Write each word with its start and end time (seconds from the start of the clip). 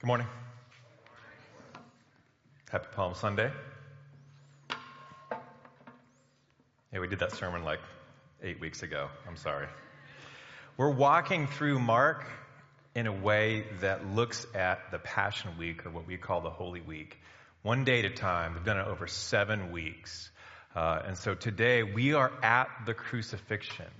Good 0.00 0.06
morning. 0.06 0.28
Happy 2.70 2.86
Palm 2.94 3.14
Sunday. 3.14 3.50
Yeah, 6.92 7.00
we 7.00 7.08
did 7.08 7.18
that 7.18 7.32
sermon 7.32 7.64
like 7.64 7.80
eight 8.40 8.60
weeks 8.60 8.84
ago. 8.84 9.08
I'm 9.26 9.36
sorry. 9.36 9.66
We're 10.76 10.92
walking 10.92 11.48
through 11.48 11.80
Mark 11.80 12.24
in 12.94 13.08
a 13.08 13.12
way 13.12 13.64
that 13.80 14.06
looks 14.06 14.46
at 14.54 14.92
the 14.92 15.00
Passion 15.00 15.58
Week, 15.58 15.84
or 15.84 15.90
what 15.90 16.06
we 16.06 16.16
call 16.16 16.42
the 16.42 16.50
Holy 16.50 16.80
Week, 16.80 17.18
one 17.62 17.82
day 17.82 17.98
at 17.98 18.04
a 18.04 18.10
time. 18.10 18.54
We've 18.54 18.64
done 18.64 18.78
it 18.78 18.86
over 18.86 19.08
seven 19.08 19.72
weeks. 19.72 20.30
Uh, 20.76 21.02
and 21.06 21.18
so 21.18 21.34
today 21.34 21.82
we 21.82 22.14
are 22.14 22.30
at 22.44 22.68
the 22.86 22.94
crucifixion. 22.94 23.90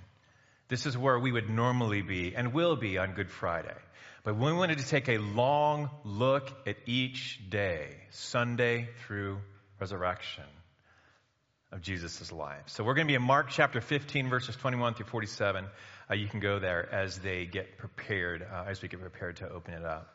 This 0.68 0.86
is 0.86 0.96
where 0.96 1.18
we 1.18 1.32
would 1.32 1.50
normally 1.50 2.02
be 2.02 2.36
and 2.36 2.52
will 2.52 2.76
be 2.76 2.98
on 2.98 3.14
Good 3.14 3.32
Friday. 3.32 3.74
But 4.24 4.36
we 4.36 4.52
wanted 4.52 4.78
to 4.78 4.86
take 4.86 5.08
a 5.08 5.18
long 5.18 5.90
look 6.04 6.50
at 6.66 6.76
each 6.86 7.40
day, 7.48 7.96
Sunday 8.10 8.88
through 9.06 9.38
resurrection 9.80 10.44
of 11.70 11.82
Jesus' 11.82 12.32
life. 12.32 12.62
So 12.66 12.82
we're 12.82 12.94
going 12.94 13.06
to 13.06 13.10
be 13.10 13.14
in 13.14 13.22
Mark 13.22 13.48
chapter 13.50 13.80
15, 13.80 14.28
verses 14.28 14.56
21 14.56 14.94
through 14.94 15.06
47. 15.06 15.66
Uh, 16.10 16.14
you 16.14 16.26
can 16.26 16.40
go 16.40 16.58
there 16.58 16.92
as 16.92 17.18
they 17.18 17.46
get 17.46 17.78
prepared, 17.78 18.42
uh, 18.42 18.64
as 18.66 18.82
we 18.82 18.88
get 18.88 19.00
prepared 19.00 19.36
to 19.36 19.48
open 19.48 19.74
it 19.74 19.84
up. 19.84 20.12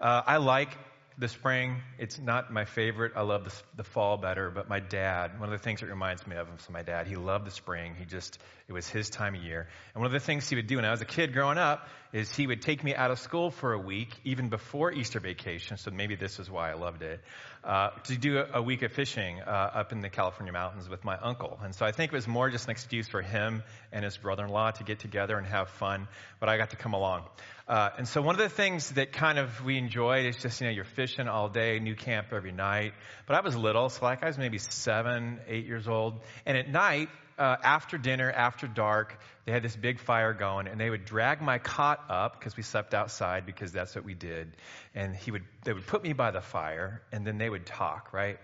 Uh, 0.00 0.22
I 0.26 0.36
like 0.36 0.70
the 1.18 1.28
spring. 1.28 1.82
It's 1.98 2.18
not 2.18 2.52
my 2.52 2.64
favorite. 2.64 3.12
I 3.16 3.22
love 3.22 3.44
the, 3.44 3.52
the, 3.76 3.84
fall 3.84 4.16
better. 4.16 4.50
But 4.50 4.68
my 4.68 4.80
dad, 4.80 5.38
one 5.38 5.52
of 5.52 5.58
the 5.58 5.62
things 5.62 5.82
it 5.82 5.88
reminds 5.88 6.26
me 6.26 6.36
of 6.36 6.48
him 6.48 6.56
is 6.58 6.68
my 6.70 6.82
dad. 6.82 7.06
He 7.06 7.16
loved 7.16 7.46
the 7.46 7.50
spring. 7.50 7.94
He 7.98 8.04
just, 8.04 8.38
it 8.68 8.72
was 8.72 8.88
his 8.88 9.10
time 9.10 9.34
of 9.34 9.42
year. 9.42 9.68
And 9.94 10.02
one 10.02 10.06
of 10.06 10.12
the 10.12 10.24
things 10.24 10.48
he 10.48 10.56
would 10.56 10.66
do 10.66 10.76
when 10.76 10.84
I 10.84 10.90
was 10.90 11.00
a 11.00 11.06
kid 11.06 11.32
growing 11.32 11.58
up 11.58 11.88
is 12.12 12.34
he 12.34 12.46
would 12.46 12.62
take 12.62 12.82
me 12.84 12.94
out 12.94 13.10
of 13.10 13.18
school 13.18 13.50
for 13.50 13.72
a 13.72 13.78
week, 13.78 14.10
even 14.24 14.48
before 14.48 14.92
Easter 14.92 15.20
vacation. 15.20 15.76
So 15.76 15.90
maybe 15.90 16.14
this 16.14 16.38
is 16.38 16.50
why 16.50 16.70
I 16.70 16.74
loved 16.74 17.02
it, 17.02 17.20
uh, 17.64 17.90
to 18.04 18.16
do 18.16 18.42
a, 18.52 18.60
week 18.60 18.82
of 18.82 18.92
fishing 18.92 19.40
uh, 19.40 19.50
up 19.50 19.92
in 19.92 20.00
the 20.00 20.08
California 20.08 20.52
mountains 20.52 20.88
with 20.88 21.04
my 21.04 21.16
uncle. 21.16 21.60
And 21.62 21.74
so 21.74 21.86
I 21.86 21.92
think 21.92 22.12
it 22.12 22.16
was 22.16 22.26
more 22.26 22.50
just 22.50 22.64
an 22.64 22.72
excuse 22.72 23.08
for 23.08 23.22
him 23.22 23.62
and 23.92 24.04
his 24.04 24.16
brother-in-law 24.16 24.72
to 24.72 24.84
get 24.84 24.98
together 24.98 25.38
and 25.38 25.46
have 25.46 25.68
fun. 25.68 26.08
But 26.40 26.48
I 26.48 26.56
got 26.56 26.70
to 26.70 26.76
come 26.76 26.92
along. 26.92 27.24
Uh, 27.68 27.90
and 27.98 28.08
so 28.08 28.20
one 28.20 28.34
of 28.34 28.40
the 28.40 28.48
things 28.48 28.90
that 28.90 29.12
kind 29.12 29.38
of 29.38 29.64
we 29.64 29.78
enjoyed 29.78 30.26
is 30.26 30.36
just, 30.42 30.60
you 30.60 30.66
know, 30.66 30.72
you're 30.72 30.84
fishing 30.84 31.28
all 31.28 31.48
day, 31.48 31.78
new 31.78 31.94
camp 31.94 32.28
every 32.32 32.52
night. 32.52 32.94
But 33.26 33.36
I 33.36 33.40
was 33.40 33.54
little, 33.54 33.88
so 33.88 34.04
like 34.04 34.24
I 34.24 34.26
was 34.26 34.38
maybe 34.38 34.58
seven, 34.58 35.38
eight 35.46 35.66
years 35.66 35.86
old. 35.86 36.20
And 36.44 36.58
at 36.58 36.68
night, 36.68 37.08
uh, 37.38 37.56
after 37.62 37.96
dinner, 37.96 38.30
after 38.30 38.66
dark, 38.66 39.18
they 39.44 39.52
had 39.52 39.62
this 39.62 39.74
big 39.74 39.98
fire 39.98 40.32
going, 40.32 40.68
and 40.68 40.80
they 40.80 40.88
would 40.88 41.04
drag 41.04 41.42
my 41.42 41.58
cot 41.58 42.04
up 42.08 42.38
because 42.38 42.56
we 42.56 42.62
slept 42.62 42.94
outside 42.94 43.44
because 43.44 43.72
that's 43.72 43.94
what 43.94 44.04
we 44.04 44.14
did. 44.14 44.56
And 44.94 45.16
he 45.16 45.30
would, 45.30 45.42
they 45.64 45.72
would 45.72 45.86
put 45.86 46.02
me 46.02 46.12
by 46.12 46.30
the 46.30 46.40
fire, 46.40 47.02
and 47.10 47.26
then 47.26 47.38
they 47.38 47.50
would 47.50 47.66
talk, 47.66 48.12
right? 48.12 48.38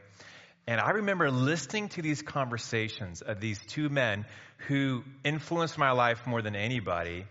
And 0.67 0.81
I 0.81 0.91
remember 0.91 1.31
listening 1.31 1.89
to 1.91 2.03
these 2.03 2.21
conversations 2.21 3.23
of 3.23 3.41
these 3.41 3.59
two 3.69 3.89
men 3.89 4.27
who 4.67 5.05
influenced 5.25 5.79
my 5.79 5.93
life 5.93 6.27
more 6.27 6.43
than 6.43 6.57
anybody, 6.57 7.27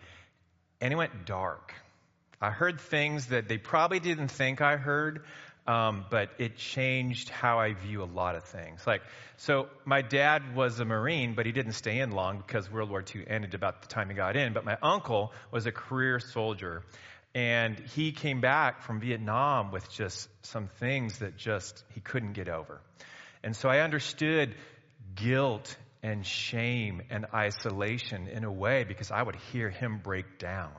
and 0.79 0.93
it 0.93 0.95
went 0.95 1.25
dark. 1.25 1.73
I 2.39 2.51
heard 2.51 2.79
things 2.79 3.27
that 3.27 3.49
they 3.49 3.57
probably 3.57 3.99
didn't 3.99 4.29
think 4.29 4.61
I 4.61 4.77
heard, 4.77 5.23
um, 5.67 6.05
but 6.09 6.29
it 6.37 6.55
changed 6.55 7.29
how 7.29 7.59
I 7.59 7.73
view 7.73 8.01
a 8.01 8.05
lot 8.05 8.35
of 8.35 8.45
things. 8.45 8.87
Like, 8.87 9.01
so 9.35 9.67
my 9.83 10.01
dad 10.01 10.55
was 10.55 10.79
a 10.79 10.85
Marine, 10.85 11.35
but 11.35 11.45
he 11.45 11.51
didn't 11.51 11.73
stay 11.73 11.99
in 11.99 12.11
long 12.11 12.37
because 12.37 12.71
World 12.71 12.89
War 12.89 13.03
II 13.03 13.25
ended 13.27 13.53
about 13.53 13.81
the 13.81 13.87
time 13.89 14.09
he 14.09 14.15
got 14.15 14.37
in. 14.37 14.53
But 14.53 14.63
my 14.63 14.77
uncle 14.81 15.33
was 15.51 15.65
a 15.65 15.71
career 15.71 16.19
soldier, 16.19 16.83
and 17.35 17.77
he 17.77 18.13
came 18.13 18.39
back 18.39 18.83
from 18.83 19.01
Vietnam 19.01 19.71
with 19.71 19.89
just 19.91 20.29
some 20.45 20.69
things 20.79 21.19
that 21.19 21.35
just 21.35 21.83
he 21.93 21.99
couldn't 21.99 22.33
get 22.33 22.47
over. 22.47 22.79
And 23.43 23.55
so 23.55 23.67
I 23.67 23.79
understood 23.79 24.55
guilt 25.15 25.75
and 26.01 26.25
shame 26.25 27.01
and 27.09 27.25
isolation 27.33 28.27
in 28.27 28.45
a 28.45 28.51
way 28.51 28.85
because 28.85 29.11
I 29.11 29.21
would 29.21 29.35
hear 29.51 29.69
him 29.69 29.99
break 30.01 30.39
down. 30.39 30.71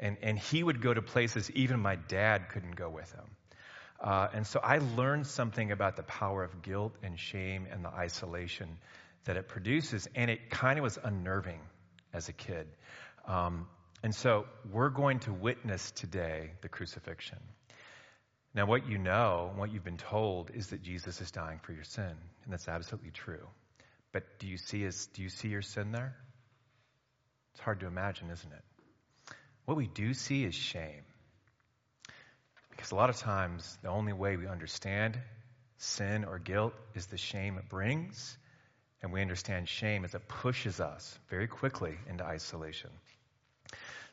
And, 0.00 0.16
and 0.22 0.38
he 0.38 0.62
would 0.62 0.80
go 0.80 0.92
to 0.92 1.02
places 1.02 1.50
even 1.52 1.80
my 1.80 1.96
dad 1.96 2.48
couldn't 2.48 2.74
go 2.74 2.88
with 2.88 3.12
him. 3.12 3.24
Uh, 4.00 4.28
and 4.34 4.46
so 4.46 4.60
I 4.62 4.78
learned 4.78 5.26
something 5.26 5.72
about 5.72 5.96
the 5.96 6.02
power 6.02 6.44
of 6.44 6.62
guilt 6.62 6.94
and 7.02 7.18
shame 7.18 7.66
and 7.70 7.84
the 7.84 7.88
isolation 7.88 8.68
that 9.24 9.36
it 9.36 9.48
produces. 9.48 10.08
And 10.14 10.30
it 10.30 10.50
kind 10.50 10.78
of 10.78 10.82
was 10.82 10.98
unnerving 11.02 11.60
as 12.12 12.28
a 12.28 12.32
kid. 12.32 12.66
Um, 13.26 13.66
and 14.02 14.14
so 14.14 14.44
we're 14.70 14.90
going 14.90 15.20
to 15.20 15.32
witness 15.32 15.90
today 15.92 16.50
the 16.60 16.68
crucifixion. 16.68 17.38
Now, 18.54 18.66
what 18.66 18.86
you 18.86 18.98
know, 18.98 19.50
what 19.56 19.72
you've 19.72 19.84
been 19.84 19.96
told, 19.96 20.50
is 20.54 20.68
that 20.68 20.82
Jesus 20.82 21.20
is 21.20 21.30
dying 21.32 21.58
for 21.62 21.72
your 21.72 21.82
sin, 21.82 22.12
and 22.44 22.52
that's 22.52 22.68
absolutely 22.68 23.10
true. 23.10 23.48
But 24.12 24.38
do 24.38 24.46
you 24.46 24.58
see 24.58 24.82
his, 24.82 25.06
do 25.06 25.22
you 25.22 25.28
see 25.28 25.48
your 25.48 25.62
sin 25.62 25.90
there? 25.90 26.14
It's 27.54 27.60
hard 27.60 27.80
to 27.80 27.86
imagine, 27.86 28.30
isn't 28.30 28.52
it? 28.52 29.34
What 29.64 29.76
we 29.76 29.88
do 29.88 30.14
see 30.14 30.44
is 30.44 30.54
shame. 30.54 31.02
Because 32.76 32.92
a 32.92 32.94
lot 32.94 33.10
of 33.10 33.16
times, 33.16 33.78
the 33.82 33.88
only 33.88 34.12
way 34.12 34.36
we 34.36 34.46
understand 34.46 35.18
sin 35.78 36.24
or 36.24 36.38
guilt 36.38 36.74
is 36.94 37.06
the 37.06 37.18
shame 37.18 37.58
it 37.58 37.68
brings. 37.68 38.36
And 39.02 39.12
we 39.12 39.20
understand 39.20 39.68
shame 39.68 40.04
as 40.04 40.14
it 40.14 40.26
pushes 40.28 40.80
us 40.80 41.18
very 41.28 41.46
quickly 41.46 41.94
into 42.08 42.24
isolation. 42.24 42.90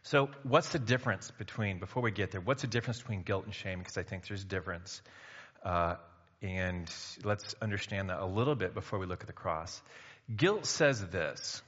So, 0.04 0.30
what's 0.44 0.70
the 0.70 0.80
difference 0.80 1.32
between, 1.32 1.80
before 1.80 2.02
we 2.02 2.12
get 2.12 2.32
there, 2.32 2.42
what's 2.42 2.62
the 2.62 2.68
difference 2.68 3.00
between 3.00 3.22
guilt 3.22 3.46
and 3.46 3.54
shame? 3.54 3.80
Because 3.80 3.98
I 3.98 4.04
think 4.04 4.28
there's 4.28 4.42
a 4.42 4.48
difference. 4.48 5.02
Uh, 5.64 5.96
and 6.42 6.92
let's 7.24 7.54
understand 7.62 8.10
that 8.10 8.20
a 8.20 8.26
little 8.26 8.56
bit 8.56 8.74
before 8.74 9.00
we 9.00 9.06
look 9.06 9.22
at 9.22 9.28
the 9.28 9.34
cross. 9.34 9.82
Guilt 10.36 10.66
says 10.66 11.06
this 11.08 11.62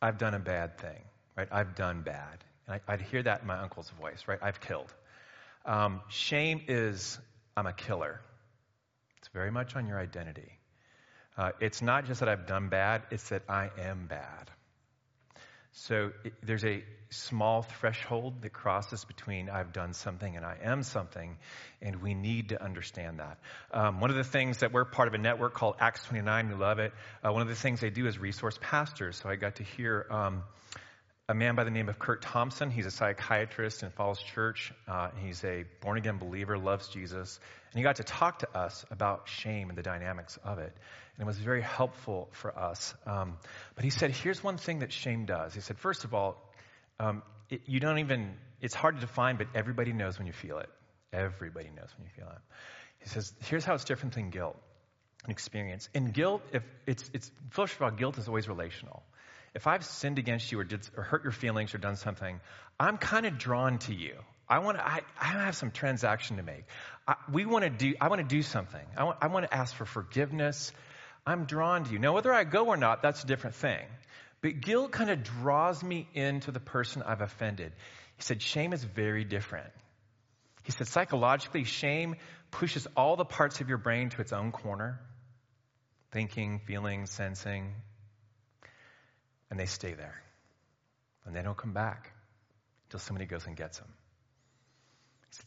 I've 0.00 0.18
done 0.18 0.34
a 0.34 0.38
bad 0.38 0.78
thing, 0.78 1.02
right? 1.36 1.48
I've 1.50 1.74
done 1.74 2.02
bad. 2.02 2.44
And 2.66 2.80
I, 2.86 2.92
would 2.92 3.02
hear 3.02 3.22
that 3.22 3.42
in 3.42 3.46
my 3.46 3.58
uncle's 3.58 3.90
voice, 4.00 4.24
right? 4.28 4.38
I've 4.40 4.60
killed. 4.60 4.92
Um, 5.64 6.00
shame 6.08 6.62
is, 6.68 7.18
I'm 7.56 7.66
a 7.66 7.72
killer. 7.72 8.20
It's 9.18 9.28
very 9.28 9.50
much 9.50 9.76
on 9.76 9.86
your 9.86 9.98
identity. 9.98 10.58
Uh, 11.36 11.52
it's 11.60 11.80
not 11.80 12.06
just 12.06 12.20
that 12.20 12.28
I've 12.28 12.46
done 12.46 12.68
bad, 12.68 13.02
it's 13.10 13.28
that 13.30 13.42
I 13.48 13.70
am 13.78 14.06
bad. 14.06 14.50
So 15.72 16.12
it, 16.24 16.34
there's 16.42 16.64
a 16.64 16.84
small 17.08 17.62
threshold 17.62 18.42
that 18.42 18.52
crosses 18.52 19.04
between 19.04 19.48
I've 19.48 19.72
done 19.72 19.94
something 19.94 20.36
and 20.36 20.44
I 20.44 20.56
am 20.62 20.82
something, 20.82 21.38
and 21.80 22.02
we 22.02 22.14
need 22.14 22.50
to 22.50 22.62
understand 22.62 23.20
that. 23.20 23.38
Um, 23.72 24.00
one 24.00 24.10
of 24.10 24.16
the 24.16 24.24
things 24.24 24.58
that 24.58 24.72
we're 24.72 24.84
part 24.84 25.08
of 25.08 25.14
a 25.14 25.18
network 25.18 25.54
called 25.54 25.76
Acts 25.80 26.04
29, 26.04 26.48
we 26.48 26.54
love 26.54 26.78
it. 26.78 26.92
Uh, 27.24 27.32
one 27.32 27.42
of 27.42 27.48
the 27.48 27.54
things 27.54 27.80
they 27.80 27.90
do 27.90 28.06
is 28.06 28.18
resource 28.18 28.58
pastors. 28.60 29.16
So 29.22 29.30
I 29.30 29.36
got 29.36 29.56
to 29.56 29.62
hear 29.62 30.06
um, 30.10 30.42
a 31.32 31.34
man 31.34 31.54
by 31.54 31.64
the 31.64 31.70
name 31.70 31.88
of 31.88 31.98
Curt 31.98 32.20
Thompson. 32.20 32.70
He's 32.70 32.84
a 32.84 32.90
psychiatrist 32.90 33.82
in 33.82 33.88
Falls 33.88 34.22
Church. 34.22 34.70
Uh, 34.86 35.08
he's 35.24 35.42
a 35.44 35.64
born 35.80 35.96
again 35.96 36.18
believer, 36.18 36.58
loves 36.58 36.88
Jesus. 36.88 37.40
And 37.72 37.78
he 37.78 37.82
got 37.82 37.96
to 37.96 38.04
talk 38.04 38.40
to 38.40 38.54
us 38.54 38.84
about 38.90 39.30
shame 39.30 39.70
and 39.70 39.78
the 39.78 39.82
dynamics 39.82 40.38
of 40.44 40.58
it. 40.58 40.76
And 41.16 41.22
it 41.22 41.24
was 41.24 41.38
very 41.38 41.62
helpful 41.62 42.28
for 42.32 42.54
us. 42.58 42.94
Um, 43.06 43.38
but 43.76 43.82
he 43.82 43.88
said, 43.88 44.10
here's 44.10 44.44
one 44.44 44.58
thing 44.58 44.80
that 44.80 44.92
shame 44.92 45.24
does. 45.24 45.54
He 45.54 45.62
said, 45.62 45.78
first 45.78 46.04
of 46.04 46.12
all, 46.12 46.36
um, 47.00 47.22
it, 47.48 47.62
you 47.64 47.80
don't 47.80 48.00
even, 48.00 48.34
it's 48.60 48.74
hard 48.74 48.96
to 48.96 49.00
define, 49.00 49.38
but 49.38 49.46
everybody 49.54 49.94
knows 49.94 50.18
when 50.18 50.26
you 50.26 50.34
feel 50.34 50.58
it. 50.58 50.68
Everybody 51.14 51.70
knows 51.74 51.88
when 51.96 52.04
you 52.04 52.12
feel 52.14 52.30
it. 52.30 52.42
He 52.98 53.08
says, 53.08 53.32
here's 53.46 53.64
how 53.64 53.72
it's 53.72 53.84
different 53.84 54.16
than 54.16 54.28
guilt 54.28 54.58
and 55.24 55.32
experience. 55.32 55.88
In 55.94 56.10
guilt, 56.10 56.42
if 56.52 56.62
it's, 56.86 57.10
it's, 57.14 57.30
first 57.52 57.74
of 57.74 57.80
all, 57.80 57.90
guilt 57.90 58.18
is 58.18 58.28
always 58.28 58.48
relational 58.48 59.02
if 59.54 59.66
I've 59.66 59.84
sinned 59.84 60.18
against 60.18 60.50
you 60.50 60.60
or, 60.60 60.64
did, 60.64 60.88
or 60.96 61.02
hurt 61.02 61.22
your 61.22 61.32
feelings 61.32 61.74
or 61.74 61.78
done 61.78 61.96
something, 61.96 62.40
I'm 62.80 62.98
kind 62.98 63.26
of 63.26 63.38
drawn 63.38 63.78
to 63.80 63.94
you. 63.94 64.14
I 64.48 64.58
want 64.58 64.78
to, 64.78 64.86
I, 64.86 65.00
I 65.20 65.24
have 65.24 65.56
some 65.56 65.70
transaction 65.70 66.36
to 66.36 66.42
make. 66.42 66.64
I, 67.06 67.16
we 67.30 67.46
want 67.46 67.64
to 67.64 67.70
do, 67.70 67.94
I 68.00 68.08
want 68.08 68.20
to 68.20 68.36
do 68.36 68.42
something. 68.42 68.84
I 68.96 69.04
want, 69.04 69.18
I 69.22 69.26
want 69.28 69.46
to 69.46 69.54
ask 69.54 69.74
for 69.74 69.84
forgiveness. 69.84 70.72
I'm 71.26 71.44
drawn 71.44 71.84
to 71.84 71.92
you. 71.92 71.98
Now, 71.98 72.12
whether 72.14 72.32
I 72.32 72.44
go 72.44 72.66
or 72.66 72.76
not, 72.76 73.02
that's 73.02 73.24
a 73.24 73.26
different 73.26 73.56
thing. 73.56 73.84
But 74.40 74.60
guilt 74.60 74.90
kind 74.90 75.10
of 75.10 75.22
draws 75.22 75.82
me 75.82 76.08
into 76.14 76.50
the 76.50 76.60
person 76.60 77.02
I've 77.02 77.20
offended. 77.20 77.72
He 78.16 78.22
said, 78.22 78.42
shame 78.42 78.72
is 78.72 78.82
very 78.82 79.24
different. 79.24 79.70
He 80.64 80.72
said, 80.72 80.88
psychologically, 80.88 81.64
shame 81.64 82.16
pushes 82.50 82.86
all 82.96 83.16
the 83.16 83.24
parts 83.24 83.60
of 83.60 83.68
your 83.68 83.78
brain 83.78 84.10
to 84.10 84.20
its 84.20 84.32
own 84.32 84.52
corner 84.52 85.00
thinking, 86.12 86.60
feeling, 86.66 87.06
sensing, 87.06 87.74
and 89.52 89.60
they 89.60 89.66
stay 89.66 89.92
there. 89.92 90.18
And 91.26 91.36
they 91.36 91.42
don't 91.42 91.58
come 91.58 91.74
back 91.74 92.10
until 92.86 93.00
somebody 93.00 93.26
goes 93.26 93.46
and 93.46 93.54
gets 93.54 93.78
them. 93.78 93.88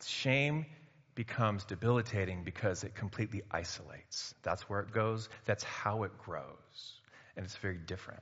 Shame 0.05 0.67
becomes 1.15 1.65
debilitating 1.65 2.43
because 2.43 2.83
it 2.83 2.93
completely 2.93 3.41
isolates. 3.49 4.35
That's 4.43 4.69
where 4.69 4.81
it 4.81 4.91
goes, 4.91 5.27
that's 5.45 5.63
how 5.63 6.03
it 6.03 6.11
grows. 6.19 6.99
And 7.35 7.45
it's 7.45 7.55
very 7.55 7.79
different. 7.79 8.21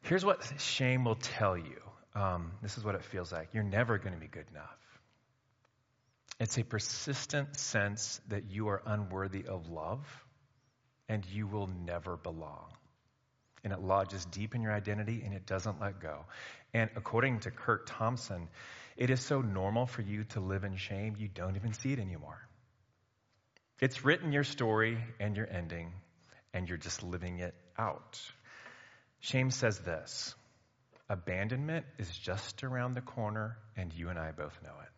Here's 0.00 0.24
what 0.24 0.42
shame 0.58 1.04
will 1.04 1.16
tell 1.16 1.58
you 1.58 1.80
um, 2.14 2.52
this 2.62 2.78
is 2.78 2.84
what 2.84 2.94
it 2.94 3.04
feels 3.04 3.32
like 3.32 3.50
you're 3.52 3.64
never 3.64 3.98
going 3.98 4.14
to 4.14 4.20
be 4.20 4.28
good 4.28 4.46
enough. 4.50 5.00
It's 6.40 6.56
a 6.56 6.64
persistent 6.64 7.58
sense 7.58 8.18
that 8.28 8.44
you 8.50 8.68
are 8.68 8.80
unworthy 8.86 9.44
of 9.46 9.68
love 9.68 10.06
and 11.06 11.22
you 11.26 11.46
will 11.46 11.68
never 11.84 12.16
belong. 12.16 12.68
And 13.64 13.72
it 13.72 13.80
lodges 13.80 14.24
deep 14.26 14.54
in 14.54 14.62
your 14.62 14.72
identity 14.72 15.22
and 15.24 15.34
it 15.34 15.46
doesn't 15.46 15.80
let 15.80 16.00
go. 16.00 16.26
And 16.72 16.90
according 16.96 17.40
to 17.40 17.50
Curt 17.50 17.86
Thompson, 17.86 18.48
it 18.96 19.10
is 19.10 19.20
so 19.20 19.40
normal 19.40 19.86
for 19.86 20.02
you 20.02 20.24
to 20.30 20.40
live 20.40 20.64
in 20.64 20.76
shame, 20.76 21.16
you 21.18 21.28
don't 21.28 21.56
even 21.56 21.72
see 21.72 21.92
it 21.92 21.98
anymore. 21.98 22.46
It's 23.80 24.04
written 24.04 24.32
your 24.32 24.44
story 24.44 24.98
and 25.18 25.36
your 25.36 25.48
ending, 25.50 25.92
and 26.52 26.68
you're 26.68 26.78
just 26.78 27.02
living 27.02 27.40
it 27.40 27.54
out. 27.76 28.20
Shame 29.20 29.50
says 29.50 29.78
this 29.80 30.34
abandonment 31.08 31.84
is 31.98 32.08
just 32.16 32.64
around 32.64 32.94
the 32.94 33.00
corner, 33.00 33.58
and 33.76 33.92
you 33.92 34.08
and 34.08 34.18
I 34.18 34.30
both 34.32 34.56
know 34.62 34.70
it. 34.82 34.88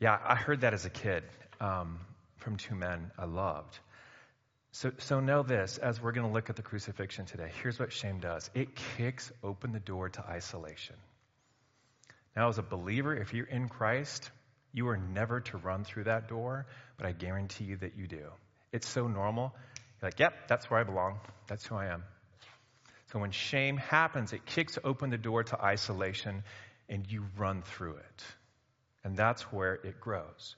Yeah, 0.00 0.18
I 0.24 0.34
heard 0.34 0.62
that 0.62 0.74
as 0.74 0.84
a 0.84 0.90
kid 0.90 1.24
um, 1.60 1.98
from 2.38 2.56
two 2.56 2.74
men 2.74 3.10
I 3.18 3.24
loved. 3.24 3.78
So, 4.72 4.92
so 4.98 5.20
know 5.20 5.42
this 5.42 5.78
as 5.78 6.00
we're 6.00 6.12
going 6.12 6.26
to 6.26 6.32
look 6.32 6.50
at 6.50 6.56
the 6.56 6.62
crucifixion 6.62 7.24
today. 7.24 7.50
Here's 7.62 7.78
what 7.78 7.92
shame 7.92 8.20
does 8.20 8.50
it 8.54 8.68
kicks 8.96 9.32
open 9.42 9.72
the 9.72 9.80
door 9.80 10.08
to 10.10 10.24
isolation. 10.24 10.96
Now, 12.36 12.48
as 12.48 12.58
a 12.58 12.62
believer, 12.62 13.16
if 13.16 13.34
you're 13.34 13.46
in 13.46 13.68
Christ, 13.68 14.30
you 14.72 14.88
are 14.88 14.96
never 14.96 15.40
to 15.40 15.56
run 15.56 15.84
through 15.84 16.04
that 16.04 16.28
door, 16.28 16.66
but 16.96 17.06
I 17.06 17.12
guarantee 17.12 17.64
you 17.64 17.76
that 17.78 17.96
you 17.96 18.06
do. 18.06 18.30
It's 18.70 18.88
so 18.88 19.08
normal. 19.08 19.54
You're 20.00 20.08
like, 20.08 20.20
yep, 20.20 20.46
that's 20.46 20.70
where 20.70 20.78
I 20.78 20.84
belong. 20.84 21.18
That's 21.48 21.66
who 21.66 21.74
I 21.74 21.86
am. 21.86 22.04
So 23.12 23.18
when 23.18 23.30
shame 23.30 23.78
happens, 23.78 24.32
it 24.32 24.44
kicks 24.44 24.78
open 24.84 25.10
the 25.10 25.18
door 25.18 25.42
to 25.42 25.60
isolation 25.60 26.44
and 26.88 27.10
you 27.10 27.24
run 27.36 27.62
through 27.62 27.96
it. 27.96 28.24
And 29.02 29.16
that's 29.16 29.42
where 29.50 29.74
it 29.74 30.00
grows. 30.00 30.54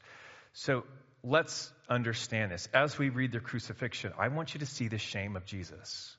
So 0.53 0.85
let's 1.23 1.73
understand 1.89 2.53
this. 2.53 2.69
As 2.73 2.99
we 2.99 3.09
read 3.09 3.33
the 3.33 3.41
crucifixion, 3.41 4.13
I 4.19 4.29
want 4.29 4.55
you 4.55 4.61
to 4.61 4.67
see 4.67 4.89
the 4.89 4.99
shame 4.99 5.37
of 5.37 5.45
Jesus. 5.45 6.17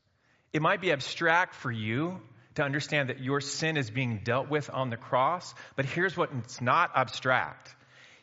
It 0.54 0.62
might 0.62 0.82
be 0.82 0.92
abstract 0.92 1.56
for 1.56 1.72
you 1.72 2.20
to 2.56 2.64
understand 2.64 3.10
that 3.10 3.20
your 3.20 3.40
sin 3.40 3.78
is 3.78 3.90
being 3.90 4.22
dealt 4.24 4.50
with 4.50 4.70
on 4.72 4.90
the 4.90 4.98
cross, 4.98 5.54
but 5.76 5.86
here's 5.86 6.18
what 6.18 6.30
it's 6.40 6.62
not 6.62 6.92
abstract. 6.96 7.74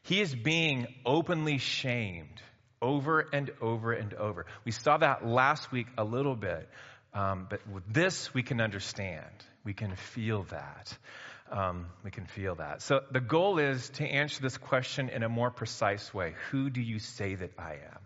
He 0.03 0.21
is 0.21 0.35
being 0.35 0.87
openly 1.07 1.59
shamed 1.59 2.43
over 2.81 3.21
and 3.33 3.51
over 3.61 3.93
and 3.93 4.15
over. 4.15 4.47
We 4.65 4.73
saw 4.73 4.99
that 4.99 5.27
last 5.27 5.73
week 5.73 5.87
a 5.97 6.05
little 6.05 6.37
bit, 6.37 6.69
um, 7.15 7.47
but 7.49 7.67
with 7.69 7.85
this 7.93 8.33
we 8.35 8.43
can 8.43 8.61
understand. 8.61 9.25
We 9.65 9.73
can 9.73 9.97
feel 9.97 10.45
that. 10.45 10.97
Um, 11.51 11.87
we 12.05 12.11
can 12.11 12.27
feel 12.27 12.57
that. 12.57 12.83
So 12.83 13.01
the 13.11 13.21
goal 13.21 13.59
is 13.59 13.89
to 13.91 14.05
answer 14.05 14.43
this 14.43 14.59
question 14.59 15.09
in 15.09 15.23
a 15.23 15.29
more 15.29 15.51
precise 15.51 16.13
way. 16.13 16.35
Who 16.51 16.69
do 16.69 16.81
you 16.81 16.99
say 16.99 17.35
that 17.35 17.53
I 17.59 17.73
am? 17.73 17.99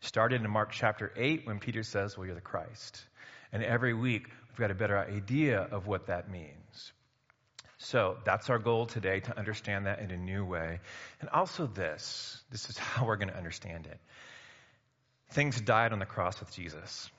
Started 0.00 0.42
in 0.42 0.50
Mark 0.50 0.70
chapter 0.72 1.12
8 1.14 1.46
when 1.46 1.58
Peter 1.58 1.82
says, 1.82 2.16
Well, 2.16 2.26
you're 2.26 2.34
the 2.34 2.40
Christ. 2.40 3.04
And 3.52 3.62
every 3.62 3.92
week 3.92 4.28
we've 4.48 4.58
got 4.58 4.70
a 4.70 4.74
better 4.74 4.98
idea 4.98 5.60
of 5.60 5.86
what 5.86 6.06
that 6.06 6.30
means. 6.30 6.92
So 7.82 8.18
that's 8.24 8.50
our 8.50 8.58
goal 8.58 8.86
today 8.86 9.20
to 9.20 9.38
understand 9.38 9.86
that 9.86 10.00
in 10.00 10.10
a 10.10 10.16
new 10.16 10.44
way. 10.44 10.80
And 11.20 11.30
also, 11.30 11.66
this 11.66 12.42
this 12.50 12.68
is 12.68 12.78
how 12.78 13.06
we're 13.06 13.16
going 13.16 13.28
to 13.28 13.36
understand 13.36 13.86
it. 13.86 13.98
Things 15.30 15.60
died 15.60 15.92
on 15.92 15.98
the 15.98 16.06
cross 16.06 16.40
with 16.40 16.52
Jesus. 16.52 17.10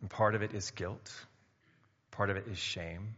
And 0.00 0.08
part 0.08 0.34
of 0.34 0.42
it 0.42 0.54
is 0.54 0.70
guilt, 0.70 1.12
part 2.10 2.30
of 2.30 2.36
it 2.36 2.46
is 2.50 2.58
shame, 2.58 3.14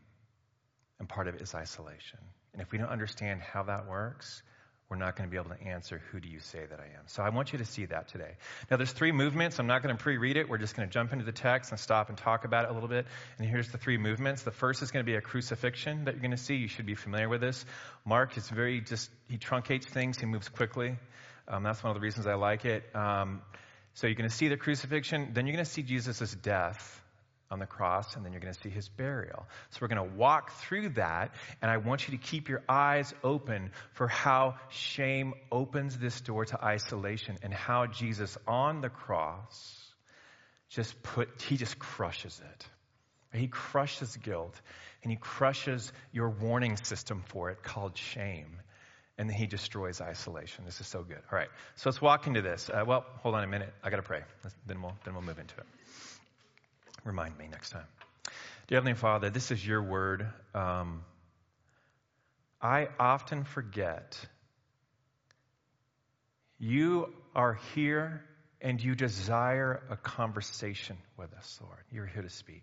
and 1.03 1.09
part 1.09 1.27
of 1.27 1.35
it 1.35 1.41
is 1.43 1.53
isolation. 1.53 2.21
And 2.53 2.63
if 2.63 2.71
we 2.71 2.79
don't 2.79 2.89
understand 2.89 3.41
how 3.41 3.65
that 3.65 3.89
works, 3.89 4.41
we're 4.89 4.97
not 4.97 5.17
going 5.17 5.29
to 5.29 5.31
be 5.33 5.37
able 5.37 5.51
to 5.51 5.61
answer, 5.61 6.01
Who 6.13 6.21
do 6.21 6.29
you 6.29 6.39
say 6.39 6.61
that 6.65 6.79
I 6.79 6.85
am? 6.85 7.03
So 7.07 7.25
I 7.25 7.31
want 7.31 7.53
you 7.53 7.59
to 7.59 7.65
see 7.65 7.87
that 7.87 8.07
today. 8.07 8.37
Now, 8.71 8.77
there's 8.77 8.93
three 8.93 9.11
movements. 9.11 9.59
I'm 9.59 9.67
not 9.67 9.83
going 9.83 9.97
to 9.97 10.01
pre 10.01 10.17
read 10.17 10.37
it. 10.37 10.49
We're 10.49 10.59
just 10.59 10.77
going 10.77 10.89
to 10.89 10.93
jump 10.93 11.13
into 11.13 11.25
the 11.25 11.33
text 11.33 11.73
and 11.73 11.81
stop 11.81 12.09
and 12.09 12.17
talk 12.17 12.45
about 12.45 12.67
it 12.67 12.71
a 12.71 12.73
little 12.73 12.89
bit. 12.89 13.07
And 13.39 13.49
here's 13.49 13.67
the 13.67 13.79
three 13.79 13.99
movements. 13.99 14.45
The 14.45 14.53
first 14.53 14.81
is 14.81 14.93
going 14.93 15.05
to 15.05 15.11
be 15.11 15.17
a 15.17 15.21
crucifixion 15.21 16.05
that 16.05 16.15
you're 16.15 16.23
going 16.23 16.31
to 16.31 16.37
see. 16.37 16.55
You 16.55 16.69
should 16.69 16.87
be 16.87 16.95
familiar 16.95 17.29
with 17.29 17.41
this. 17.41 17.65
Mark 18.05 18.37
is 18.37 18.49
very 18.49 18.81
just, 18.81 19.11
he 19.29 19.39
truncates 19.39 19.87
things, 19.87 20.21
he 20.21 20.27
moves 20.27 20.49
quickly. 20.49 20.97
Um, 21.49 21.65
that's 21.65 21.83
one 21.83 21.91
of 21.91 21.97
the 21.97 22.05
reasons 22.05 22.29
I 22.29 22.35
like 22.35 22.65
it. 22.65 22.85
Um, 22.95 23.43
so 23.95 24.07
you're 24.07 24.15
going 24.15 24.31
to 24.31 24.37
see 24.37 24.47
the 24.47 24.57
crucifixion, 24.57 25.31
then 25.33 25.49
you're 25.49 25.57
going 25.57 25.65
to 25.65 25.71
see 25.71 25.83
Jesus' 25.83 26.33
death 26.33 27.02
on 27.53 27.59
the 27.59 27.67
cross, 27.67 28.17
and 28.17 28.25
then 28.25 28.33
you're 28.33 28.41
going 28.41 28.55
to 28.55 28.61
see 28.61 28.71
his 28.71 28.89
burial. 28.89 29.47
So 29.71 29.79
we're 29.83 29.89
going 29.89 30.11
to 30.11 30.17
walk 30.17 30.53
through 30.63 30.91
that, 30.91 31.35
and 31.61 31.71
I 31.71 31.77
want 31.77 32.09
you 32.09 32.17
to 32.17 32.25
keep 32.25 32.49
your 32.49 32.63
eyes 32.69 33.13
open 33.23 33.71
for 33.93 34.09
how 34.09 34.57
shame 34.71 35.35
opens 35.53 35.99
this 35.99 36.21
door 36.23 36.47
to 36.47 36.65
isolation 36.65 37.39
and 37.43 37.53
how 37.53 37.87
Jesus 37.87 38.39
on 38.49 38.81
the 38.81 38.89
cross 38.89 39.79
just 40.71 41.01
put, 41.03 41.29
he 41.43 41.59
just 41.59 41.79
crushes 41.79 42.41
it. 42.53 42.67
He 43.39 43.47
crushes 43.47 44.17
guilt, 44.17 44.59
and 45.03 45.11
he 45.13 45.17
crushes 45.17 45.93
your 46.13 46.31
warning 46.31 46.77
system 46.77 47.23
for 47.29 47.51
it 47.51 47.63
called 47.63 47.97
shame. 47.97 48.59
And 49.19 49.29
then 49.29 49.37
he 49.37 49.47
destroys 49.47 50.01
isolation. 50.01 50.65
This 50.65 50.81
is 50.81 50.87
so 50.87 51.03
good. 51.03 51.21
All 51.31 51.39
right, 51.39 51.49
so 51.77 51.91
let's 51.91 52.01
walk 52.01 52.27
into 52.27 52.41
this. 52.41 52.71
Uh, 52.71 52.85
well, 52.87 53.05
hold 53.19 53.35
on 53.35 53.45
a 53.45 53.47
minute. 53.47 53.73
I 53.85 53.91
got 53.91 53.97
to 53.97 54.03
pray. 54.03 54.23
Then 54.67 54.81
we'll, 54.81 54.95
then 55.05 55.13
we'll 55.15 55.23
move 55.23 55.39
into 55.39 55.55
it. 55.59 55.67
Remind 57.05 57.37
me 57.37 57.49
next 57.49 57.71
time. 57.71 57.87
Dear 58.69 58.77
Heavenly 58.77 58.95
Father, 58.95 59.31
this 59.31 59.51
is 59.51 59.67
your 59.67 59.83
word. 59.83 60.29
Um, 60.55 61.05
I 62.61 62.89
often 62.99 63.43
forget 63.43 64.17
you 66.59 67.13
are 67.35 67.59
here 67.75 68.23
and 68.61 68.81
you 68.81 68.95
desire 68.95 69.83
a 69.91 69.97
conversation 69.97 70.97
with 71.17 71.35
us, 71.35 71.59
Lord. 71.61 71.83
You're 71.91 72.07
here 72.07 72.23
to 72.23 72.31
speak. 72.31 72.63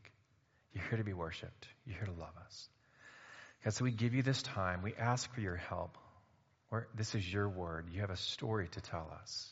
You're 0.74 0.86
here 0.86 0.98
to 1.00 1.04
be 1.04 1.14
worshiped. 1.14 1.68
You're 1.86 1.98
here 1.98 2.06
to 2.06 2.20
love 2.20 2.34
us. 2.46 2.70
God, 3.66 3.74
so 3.74 3.84
we 3.84 3.92
give 3.92 4.14
you 4.14 4.24
this 4.24 4.42
time. 4.42 4.82
We 4.82 4.94
ask 4.96 5.34
for 5.34 5.42
your 5.42 5.58
help. 5.58 5.98
this 6.96 7.14
is 7.14 7.34
your 7.34 7.50
word. 7.50 7.88
You 7.92 8.02
have 8.02 8.10
a 8.10 8.16
story 8.16 8.70
to 8.70 8.80
tell 8.80 9.12
us. 9.22 9.52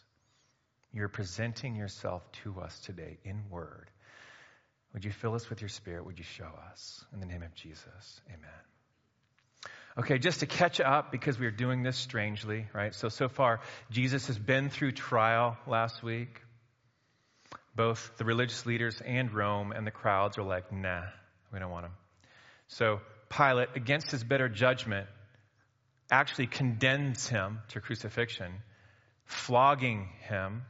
You're 0.93 1.09
presenting 1.09 1.75
yourself 1.75 2.23
to 2.43 2.61
us 2.61 2.79
today 2.79 3.17
in 3.25 3.49
word. 3.49 3.89
Would 4.93 5.05
you 5.05 5.11
fill 5.11 5.35
us 5.35 5.49
with 5.49 5.61
your 5.61 5.69
spirit? 5.69 6.05
Would 6.05 6.17
you 6.17 6.25
show 6.25 6.49
us? 6.71 7.05
In 7.13 7.19
the 7.19 7.25
name 7.25 7.43
of 7.43 7.53
Jesus, 7.53 8.21
amen. 8.27 8.49
Okay, 9.97 10.19
just 10.19 10.41
to 10.41 10.45
catch 10.45 10.79
up 10.79 11.11
because 11.11 11.39
we 11.39 11.47
are 11.47 11.51
doing 11.51 11.81
this 11.81 11.97
strangely, 11.97 12.67
right? 12.71 12.93
So, 12.93 13.09
so 13.09 13.27
far, 13.27 13.61
Jesus 13.89 14.27
has 14.27 14.37
been 14.37 14.69
through 14.69 14.91
trial 14.91 15.57
last 15.65 16.03
week. 16.03 16.41
Both 17.75 18.11
the 18.17 18.25
religious 18.25 18.65
leaders 18.65 19.01
and 19.03 19.31
Rome 19.31 19.71
and 19.71 19.87
the 19.87 19.91
crowds 19.91 20.37
are 20.37 20.43
like, 20.43 20.71
nah, 20.71 21.03
we 21.51 21.59
don't 21.59 21.71
want 21.71 21.85
him. 21.85 21.93
So, 22.67 23.01
Pilate, 23.29 23.69
against 23.75 24.11
his 24.11 24.23
better 24.23 24.47
judgment, 24.47 25.07
actually 26.11 26.47
condemns 26.47 27.27
him 27.27 27.59
to 27.69 27.81
crucifixion, 27.81 28.51
flogging 29.25 30.09
him 30.21 30.63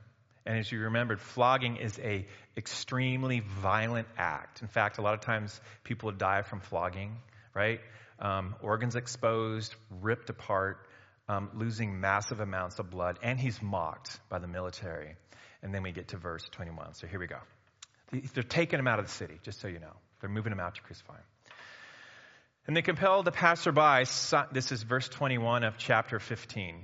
and 0.47 0.57
as 0.57 0.71
you 0.71 0.79
remembered, 0.79 1.19
flogging 1.19 1.75
is 1.75 1.99
a 1.99 2.25
extremely 2.55 3.41
violent 3.41 4.07
act. 4.17 4.61
In 4.61 4.69
fact, 4.69 4.97
a 4.97 5.01
lot 5.01 5.13
of 5.13 5.19
times 5.19 5.59
people 5.83 6.09
die 6.11 6.41
from 6.41 6.61
flogging, 6.61 7.17
right? 7.53 7.81
Um, 8.19 8.55
organs 8.61 8.95
exposed, 8.95 9.75
ripped 10.01 10.29
apart, 10.29 10.87
um, 11.27 11.49
losing 11.53 11.99
massive 11.99 12.39
amounts 12.39 12.79
of 12.79 12.89
blood, 12.89 13.19
and 13.21 13.37
he's 13.37 13.61
mocked 13.61 14.19
by 14.29 14.39
the 14.39 14.47
military. 14.47 15.15
And 15.61 15.73
then 15.73 15.83
we 15.83 15.91
get 15.91 16.07
to 16.09 16.17
verse 16.17 16.47
21. 16.51 16.93
So 16.93 17.07
here 17.07 17.19
we 17.19 17.27
go. 17.27 17.39
They're 18.33 18.41
taking 18.41 18.79
him 18.79 18.87
out 18.87 18.99
of 18.99 19.05
the 19.05 19.11
city, 19.11 19.37
just 19.43 19.59
so 19.59 19.67
you 19.67 19.79
know. 19.79 19.93
They're 20.21 20.29
moving 20.29 20.53
him 20.53 20.61
out 20.61 20.75
to 20.75 20.81
crucify 20.81 21.15
him. 21.15 21.23
And 22.67 22.75
they 22.75 22.81
compelled 22.81 23.25
the 23.25 23.31
passerby, 23.31 24.05
this 24.53 24.71
is 24.71 24.83
verse 24.83 25.09
21 25.09 25.65
of 25.65 25.77
chapter 25.77 26.19
15. 26.19 26.83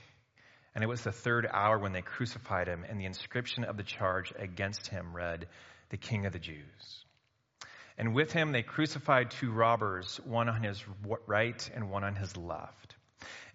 And 0.73 0.83
it 0.83 0.87
was 0.87 1.01
the 1.01 1.11
third 1.11 1.47
hour 1.51 1.77
when 1.77 1.91
they 1.91 2.01
crucified 2.01 2.67
him, 2.67 2.85
and 2.87 2.99
the 2.99 3.05
inscription 3.05 3.63
of 3.63 3.77
the 3.77 3.83
charge 3.83 4.33
against 4.37 4.87
him 4.87 5.13
read, 5.13 5.47
The 5.89 5.97
King 5.97 6.25
of 6.25 6.33
the 6.33 6.39
Jews. 6.39 7.05
And 7.97 8.15
with 8.15 8.31
him 8.31 8.51
they 8.51 8.63
crucified 8.63 9.31
two 9.31 9.51
robbers, 9.51 10.19
one 10.23 10.49
on 10.49 10.63
his 10.63 10.83
right 11.27 11.69
and 11.75 11.89
one 11.89 12.03
on 12.03 12.15
his 12.15 12.37
left. 12.37 12.95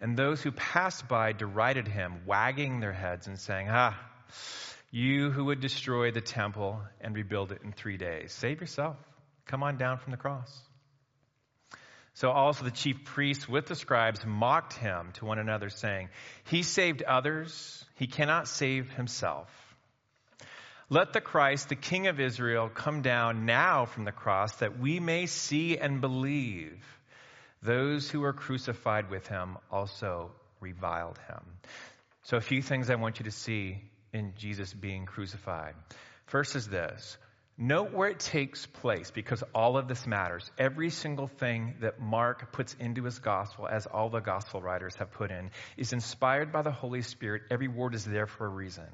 And 0.00 0.16
those 0.16 0.42
who 0.42 0.52
passed 0.52 1.08
by 1.08 1.32
derided 1.32 1.88
him, 1.88 2.26
wagging 2.26 2.80
their 2.80 2.92
heads 2.92 3.26
and 3.26 3.38
saying, 3.38 3.68
Ah, 3.70 3.98
you 4.90 5.30
who 5.30 5.46
would 5.46 5.60
destroy 5.60 6.10
the 6.10 6.20
temple 6.20 6.80
and 7.00 7.14
rebuild 7.14 7.52
it 7.52 7.62
in 7.64 7.72
three 7.72 7.96
days, 7.96 8.32
save 8.32 8.60
yourself. 8.60 8.96
Come 9.46 9.62
on 9.62 9.78
down 9.78 9.98
from 9.98 10.10
the 10.10 10.16
cross. 10.16 10.65
So 12.16 12.30
also 12.30 12.64
the 12.64 12.70
chief 12.70 13.04
priests 13.04 13.46
with 13.46 13.66
the 13.66 13.74
scribes 13.74 14.24
mocked 14.24 14.72
him 14.72 15.10
to 15.14 15.26
one 15.26 15.38
another, 15.38 15.68
saying, 15.68 16.08
He 16.44 16.62
saved 16.62 17.02
others, 17.02 17.84
he 17.96 18.06
cannot 18.06 18.48
save 18.48 18.90
himself. 18.90 19.50
Let 20.88 21.12
the 21.12 21.20
Christ, 21.20 21.68
the 21.68 21.76
King 21.76 22.06
of 22.06 22.18
Israel, 22.18 22.70
come 22.70 23.02
down 23.02 23.44
now 23.44 23.84
from 23.84 24.04
the 24.04 24.12
cross 24.12 24.56
that 24.56 24.78
we 24.78 24.98
may 24.98 25.26
see 25.26 25.76
and 25.76 26.00
believe. 26.00 26.82
Those 27.60 28.08
who 28.08 28.20
were 28.20 28.32
crucified 28.32 29.10
with 29.10 29.26
him 29.26 29.58
also 29.70 30.30
reviled 30.58 31.18
him. 31.28 31.42
So, 32.22 32.38
a 32.38 32.40
few 32.40 32.62
things 32.62 32.88
I 32.88 32.94
want 32.94 33.18
you 33.18 33.24
to 33.24 33.30
see 33.30 33.78
in 34.14 34.32
Jesus 34.38 34.72
being 34.72 35.04
crucified. 35.04 35.74
First 36.28 36.56
is 36.56 36.66
this 36.66 37.18
Note 37.58 37.94
where 37.94 38.10
it 38.10 38.20
takes 38.20 38.66
place 38.66 39.10
because 39.10 39.42
all 39.54 39.78
of 39.78 39.88
this 39.88 40.06
matters. 40.06 40.50
Every 40.58 40.90
single 40.90 41.26
thing 41.26 41.76
that 41.80 41.98
Mark 41.98 42.52
puts 42.52 42.74
into 42.78 43.04
his 43.04 43.18
gospel, 43.18 43.66
as 43.66 43.86
all 43.86 44.10
the 44.10 44.20
gospel 44.20 44.60
writers 44.60 44.94
have 44.96 45.10
put 45.10 45.30
in, 45.30 45.50
is 45.78 45.94
inspired 45.94 46.52
by 46.52 46.60
the 46.60 46.70
Holy 46.70 47.00
Spirit. 47.00 47.44
Every 47.50 47.68
word 47.68 47.94
is 47.94 48.04
there 48.04 48.26
for 48.26 48.44
a 48.44 48.50
reason. 48.50 48.84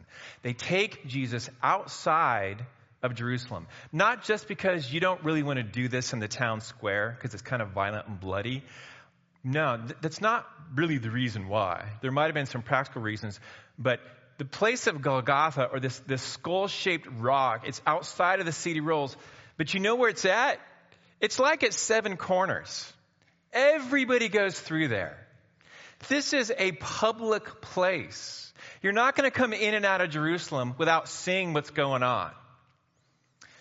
They 0.42 0.52
take 0.52 1.08
Jesus 1.08 1.50
outside 1.60 2.64
of 3.02 3.16
Jerusalem, 3.16 3.66
not 3.90 4.22
just 4.22 4.46
because 4.46 4.92
you 4.92 5.00
don't 5.00 5.24
really 5.24 5.42
want 5.42 5.56
to 5.56 5.64
do 5.64 5.88
this 5.88 6.12
in 6.12 6.20
the 6.20 6.28
town 6.28 6.60
square 6.60 7.16
because 7.18 7.34
it's 7.34 7.42
kind 7.42 7.62
of 7.62 7.70
violent 7.70 8.06
and 8.06 8.20
bloody. 8.20 8.62
No, 9.42 9.80
that's 10.00 10.20
not 10.20 10.46
really 10.72 10.98
the 10.98 11.10
reason 11.10 11.48
why. 11.48 11.88
There 12.00 12.12
might 12.12 12.26
have 12.26 12.34
been 12.34 12.46
some 12.46 12.62
practical 12.62 13.02
reasons, 13.02 13.40
but 13.76 13.98
the 14.38 14.44
place 14.44 14.86
of 14.86 15.02
Golgotha, 15.02 15.68
or 15.72 15.80
this, 15.80 15.98
this 16.00 16.22
skull 16.22 16.68
shaped 16.68 17.08
rock, 17.18 17.62
it's 17.66 17.80
outside 17.86 18.40
of 18.40 18.46
the 18.46 18.52
city 18.52 18.80
walls. 18.80 19.16
But 19.56 19.74
you 19.74 19.80
know 19.80 19.96
where 19.96 20.10
it's 20.10 20.24
at? 20.24 20.58
It's 21.20 21.38
like 21.38 21.62
at 21.62 21.74
seven 21.74 22.16
corners. 22.16 22.92
Everybody 23.52 24.28
goes 24.28 24.58
through 24.58 24.88
there. 24.88 25.18
This 26.08 26.32
is 26.32 26.52
a 26.56 26.72
public 26.72 27.60
place. 27.60 28.52
You're 28.82 28.92
not 28.92 29.14
going 29.14 29.30
to 29.30 29.36
come 29.36 29.52
in 29.52 29.74
and 29.74 29.84
out 29.84 30.00
of 30.00 30.10
Jerusalem 30.10 30.74
without 30.78 31.08
seeing 31.08 31.52
what's 31.52 31.70
going 31.70 32.02
on. 32.02 32.32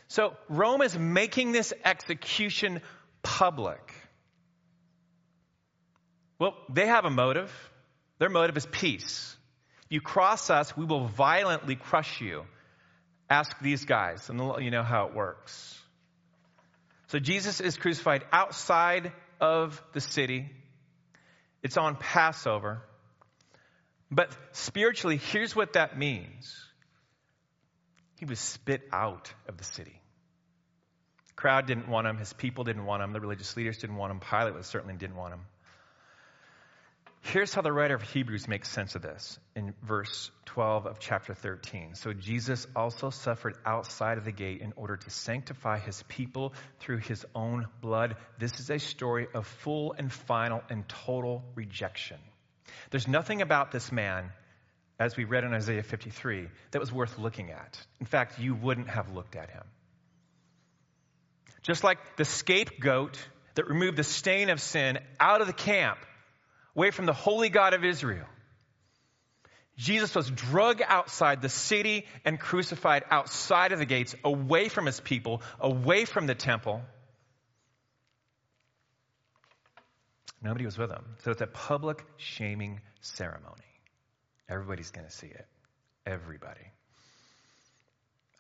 So 0.08 0.36
Rome 0.50 0.82
is 0.82 0.98
making 0.98 1.52
this 1.52 1.74
execution 1.86 2.82
public. 3.22 3.94
Well, 6.40 6.56
they 6.70 6.88
have 6.88 7.06
a 7.06 7.10
motive. 7.10 7.52
Their 8.18 8.30
motive 8.30 8.58
is 8.58 8.66
peace 8.66 9.36
you 9.92 10.00
cross 10.00 10.50
us, 10.50 10.76
we 10.76 10.86
will 10.86 11.06
violently 11.06 11.76
crush 11.76 12.22
you. 12.22 12.46
Ask 13.30 13.60
these 13.60 13.84
guys, 13.84 14.30
and 14.30 14.40
let 14.40 14.64
you 14.64 14.72
know 14.72 14.84
how 14.84 15.08
it 15.08 15.14
works. 15.14 15.78
So 17.08 17.20
Jesus 17.20 17.60
is 17.60 17.76
crucified 17.76 18.24
outside 18.32 19.12
of 19.42 19.84
the 19.92 20.00
city. 20.00 20.50
It's 21.62 21.76
on 21.76 21.98
Passover. 21.98 22.82
But 24.10 24.30
spiritually, 24.54 25.18
here's 25.18 25.56
what 25.56 25.74
that 25.74 25.98
means 25.98 26.58
He 28.18 28.26
was 28.26 28.40
spit 28.40 28.84
out 28.94 29.34
of 29.50 29.58
the 29.58 29.66
city. 29.66 30.00
The 31.28 31.34
crowd 31.34 31.66
didn't 31.68 31.90
want 31.90 32.08
him. 32.08 32.18
His 32.18 32.32
people 32.32 32.64
didn't 32.64 32.86
want 32.86 33.04
him. 33.04 33.12
The 33.12 33.20
religious 33.20 33.58
leaders 33.58 33.78
didn't 33.78 33.98
want 33.98 34.12
him. 34.12 34.22
Pilate 34.22 34.64
certainly 34.64 34.96
didn't 34.96 35.18
want 35.18 35.34
him. 35.34 35.42
Here's 37.24 37.54
how 37.54 37.62
the 37.62 37.72
writer 37.72 37.94
of 37.94 38.02
Hebrews 38.02 38.48
makes 38.48 38.68
sense 38.70 38.96
of 38.96 39.04
this 39.04 39.40
in 39.56 39.76
verse 39.84 40.32
12 40.46 40.88
of 40.88 41.00
chapter 41.00 41.36
13. 41.36 41.94
So 41.94 42.14
Jesus 42.14 42.66
also 42.76 43.12
suffered 43.12 43.56
outside 43.64 44.18
of 44.18 44.26
the 44.26 44.32
gate 44.32 44.62
in 44.62 44.74
order 44.76 44.98
to 44.98 45.10
sanctify 45.10 45.80
his 45.80 46.04
people 46.10 46.54
through 46.80 46.98
his 46.98 47.24
own 47.36 47.68
blood. 47.80 48.16
This 48.40 48.60
is 48.60 48.72
a 48.72 48.80
story 48.80 49.28
of 49.36 49.46
full 49.46 49.94
and 49.98 50.12
final 50.12 50.64
and 50.70 50.90
total 50.90 51.44
rejection. 51.54 52.18
There's 52.90 53.08
nothing 53.08 53.42
about 53.42 53.72
this 53.72 53.92
man, 53.92 54.32
as 55.00 55.16
we 55.16 55.24
read 55.24 55.44
in 55.44 55.54
Isaiah 55.54 55.84
53, 55.84 56.48
that 56.72 56.80
was 56.80 56.92
worth 56.92 57.20
looking 57.20 57.52
at. 57.52 57.78
In 58.00 58.08
fact, 58.08 58.40
you 58.40 58.56
wouldn't 58.56 58.90
have 58.90 59.14
looked 59.14 59.36
at 59.36 59.52
him. 59.52 59.64
Just 61.62 61.84
like 61.84 62.00
the 62.18 62.26
scapegoat 62.26 63.18
that 63.54 63.68
removed 63.68 63.98
the 63.98 64.04
stain 64.04 64.50
of 64.50 64.60
sin 64.60 64.98
out 65.20 65.42
of 65.42 65.48
the 65.48 65.54
camp 65.54 66.00
away 66.76 66.92
from 66.92 67.06
the 67.06 67.14
holy 67.14 67.50
God 67.50 67.74
of 67.74 67.84
Israel. 67.84 68.26
Jesus 69.78 70.14
was 70.14 70.30
drug 70.30 70.82
outside 70.86 71.42
the 71.42 71.50
city 71.50 72.06
and 72.24 72.40
crucified 72.40 73.04
outside 73.10 73.72
of 73.72 73.80
the 73.80 73.86
gates, 73.86 74.16
away 74.24 74.70
from 74.70 74.86
his 74.86 75.00
people, 75.00 75.42
away 75.60 76.06
from 76.06 76.28
the 76.28 76.36
temple. 76.36 76.82
Nobody 80.42 80.66
was 80.66 80.78
with 80.78 80.92
him. 80.92 81.04
So 81.24 81.32
it's 81.32 81.42
a 81.42 81.48
public 81.48 82.04
shaming 82.18 82.82
ceremony. 83.02 83.62
Everybody's 84.50 84.92
going 84.92 85.08
to 85.08 85.14
see 85.14 85.28
it. 85.28 85.46
Everybody. 86.06 86.68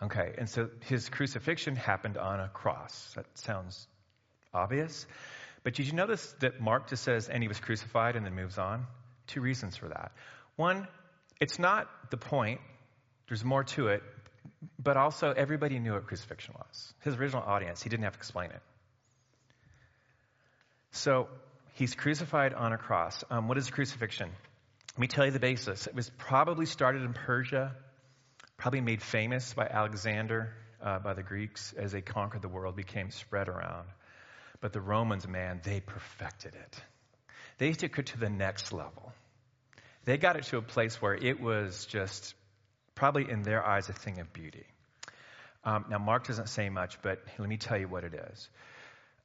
Okay, 0.03 0.33
and 0.37 0.49
so 0.49 0.69
his 0.81 1.09
crucifixion 1.09 1.75
happened 1.75 2.17
on 2.17 2.39
a 2.39 2.49
cross. 2.49 3.13
That 3.15 3.25
sounds 3.35 3.87
obvious. 4.53 5.05
But 5.63 5.75
did 5.75 5.87
you 5.87 5.93
notice 5.93 6.33
that 6.39 6.59
Mark 6.59 6.89
just 6.89 7.03
says, 7.03 7.29
and 7.29 7.43
he 7.43 7.47
was 7.47 7.59
crucified, 7.59 8.15
and 8.15 8.25
then 8.25 8.35
moves 8.35 8.57
on? 8.57 8.87
Two 9.27 9.41
reasons 9.41 9.77
for 9.77 9.89
that. 9.89 10.11
One, 10.55 10.87
it's 11.39 11.59
not 11.59 11.87
the 12.09 12.17
point, 12.17 12.61
there's 13.27 13.45
more 13.45 13.63
to 13.63 13.87
it, 13.87 14.03
but 14.79 14.97
also 14.97 15.31
everybody 15.31 15.79
knew 15.79 15.93
what 15.93 16.07
crucifixion 16.07 16.55
was. 16.57 16.93
His 17.01 17.15
original 17.15 17.43
audience, 17.43 17.81
he 17.81 17.89
didn't 17.89 18.03
have 18.03 18.13
to 18.13 18.19
explain 18.19 18.49
it. 18.51 18.61
So 20.91 21.29
he's 21.75 21.95
crucified 21.95 22.53
on 22.53 22.73
a 22.73 22.77
cross. 22.77 23.23
Um, 23.29 23.47
what 23.47 23.57
is 23.57 23.69
crucifixion? 23.69 24.29
Let 24.93 24.99
me 24.99 25.07
tell 25.07 25.25
you 25.25 25.31
the 25.31 25.39
basis. 25.39 25.87
It 25.87 25.95
was 25.95 26.09
probably 26.17 26.65
started 26.65 27.03
in 27.03 27.13
Persia, 27.13 27.75
probably 28.57 28.81
made 28.81 29.01
famous 29.01 29.53
by 29.53 29.67
Alexander, 29.67 30.53
uh, 30.83 30.99
by 30.99 31.13
the 31.13 31.23
Greeks 31.23 31.73
as 31.77 31.93
they 31.93 32.01
conquered 32.01 32.41
the 32.41 32.49
world, 32.49 32.75
became 32.75 33.11
spread 33.11 33.47
around. 33.47 33.87
But 34.61 34.73
the 34.73 34.81
Romans, 34.81 35.27
man, 35.27 35.59
they 35.63 35.81
perfected 35.81 36.55
it. 36.55 36.81
They 37.57 37.73
took 37.73 37.97
it 37.97 38.07
to 38.07 38.19
the 38.19 38.29
next 38.29 38.71
level. 38.71 39.11
They 40.05 40.17
got 40.17 40.35
it 40.35 40.45
to 40.45 40.57
a 40.57 40.61
place 40.61 41.01
where 41.01 41.13
it 41.13 41.41
was 41.41 41.85
just 41.85 42.33
probably 42.95 43.29
in 43.29 43.43
their 43.43 43.65
eyes 43.65 43.89
a 43.89 43.93
thing 43.93 44.19
of 44.19 44.31
beauty. 44.31 44.65
Um, 45.63 45.85
now, 45.89 45.99
Mark 45.99 46.27
doesn't 46.27 46.49
say 46.49 46.69
much, 46.69 47.01
but 47.01 47.19
let 47.37 47.47
me 47.47 47.57
tell 47.57 47.77
you 47.77 47.87
what 47.87 48.03
it 48.03 48.13
is. 48.13 48.49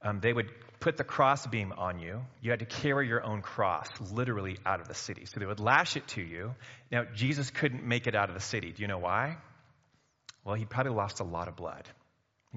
Um, 0.03 0.19
they 0.19 0.31
would 0.31 0.51
put 0.79 0.97
the 0.97 1.03
crossbeam 1.03 1.73
on 1.75 1.99
you. 1.99 2.21
You 2.41 2.51
had 2.51 2.59
to 2.59 2.65
carry 2.65 3.07
your 3.07 3.23
own 3.23 3.41
cross 3.41 3.87
literally 4.11 4.57
out 4.65 4.79
of 4.79 4.87
the 4.87 4.93
city. 4.93 5.25
So 5.25 5.39
they 5.39 5.47
would 5.47 5.59
lash 5.59 5.97
it 5.97 6.07
to 6.09 6.21
you. 6.21 6.53
Now, 6.91 7.05
Jesus 7.15 7.49
couldn't 7.49 7.83
make 7.83 8.05
it 8.05 8.15
out 8.15 8.29
of 8.29 8.35
the 8.35 8.41
city. 8.41 8.71
Do 8.71 8.81
you 8.83 8.87
know 8.87 8.99
why? 8.99 9.37
Well, 10.43 10.55
he 10.55 10.65
probably 10.65 10.93
lost 10.93 11.19
a 11.19 11.23
lot 11.23 11.47
of 11.47 11.55
blood. 11.55 11.89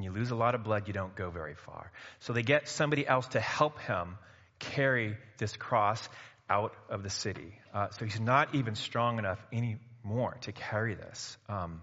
When 0.00 0.04
you 0.14 0.18
lose 0.18 0.30
a 0.30 0.34
lot 0.34 0.54
of 0.54 0.64
blood, 0.64 0.86
you 0.86 0.94
don't 0.94 1.14
go 1.14 1.28
very 1.28 1.54
far. 1.54 1.92
So 2.20 2.32
they 2.32 2.42
get 2.42 2.70
somebody 2.70 3.06
else 3.06 3.28
to 3.28 3.40
help 3.40 3.78
him 3.80 4.16
carry 4.58 5.18
this 5.36 5.54
cross 5.54 6.08
out 6.48 6.72
of 6.88 7.02
the 7.02 7.10
city. 7.10 7.52
Uh, 7.74 7.90
so 7.90 8.06
he's 8.06 8.18
not 8.18 8.54
even 8.54 8.76
strong 8.76 9.18
enough 9.18 9.38
anymore 9.52 10.38
to 10.40 10.52
carry 10.52 10.94
this. 10.94 11.36
Um, 11.50 11.82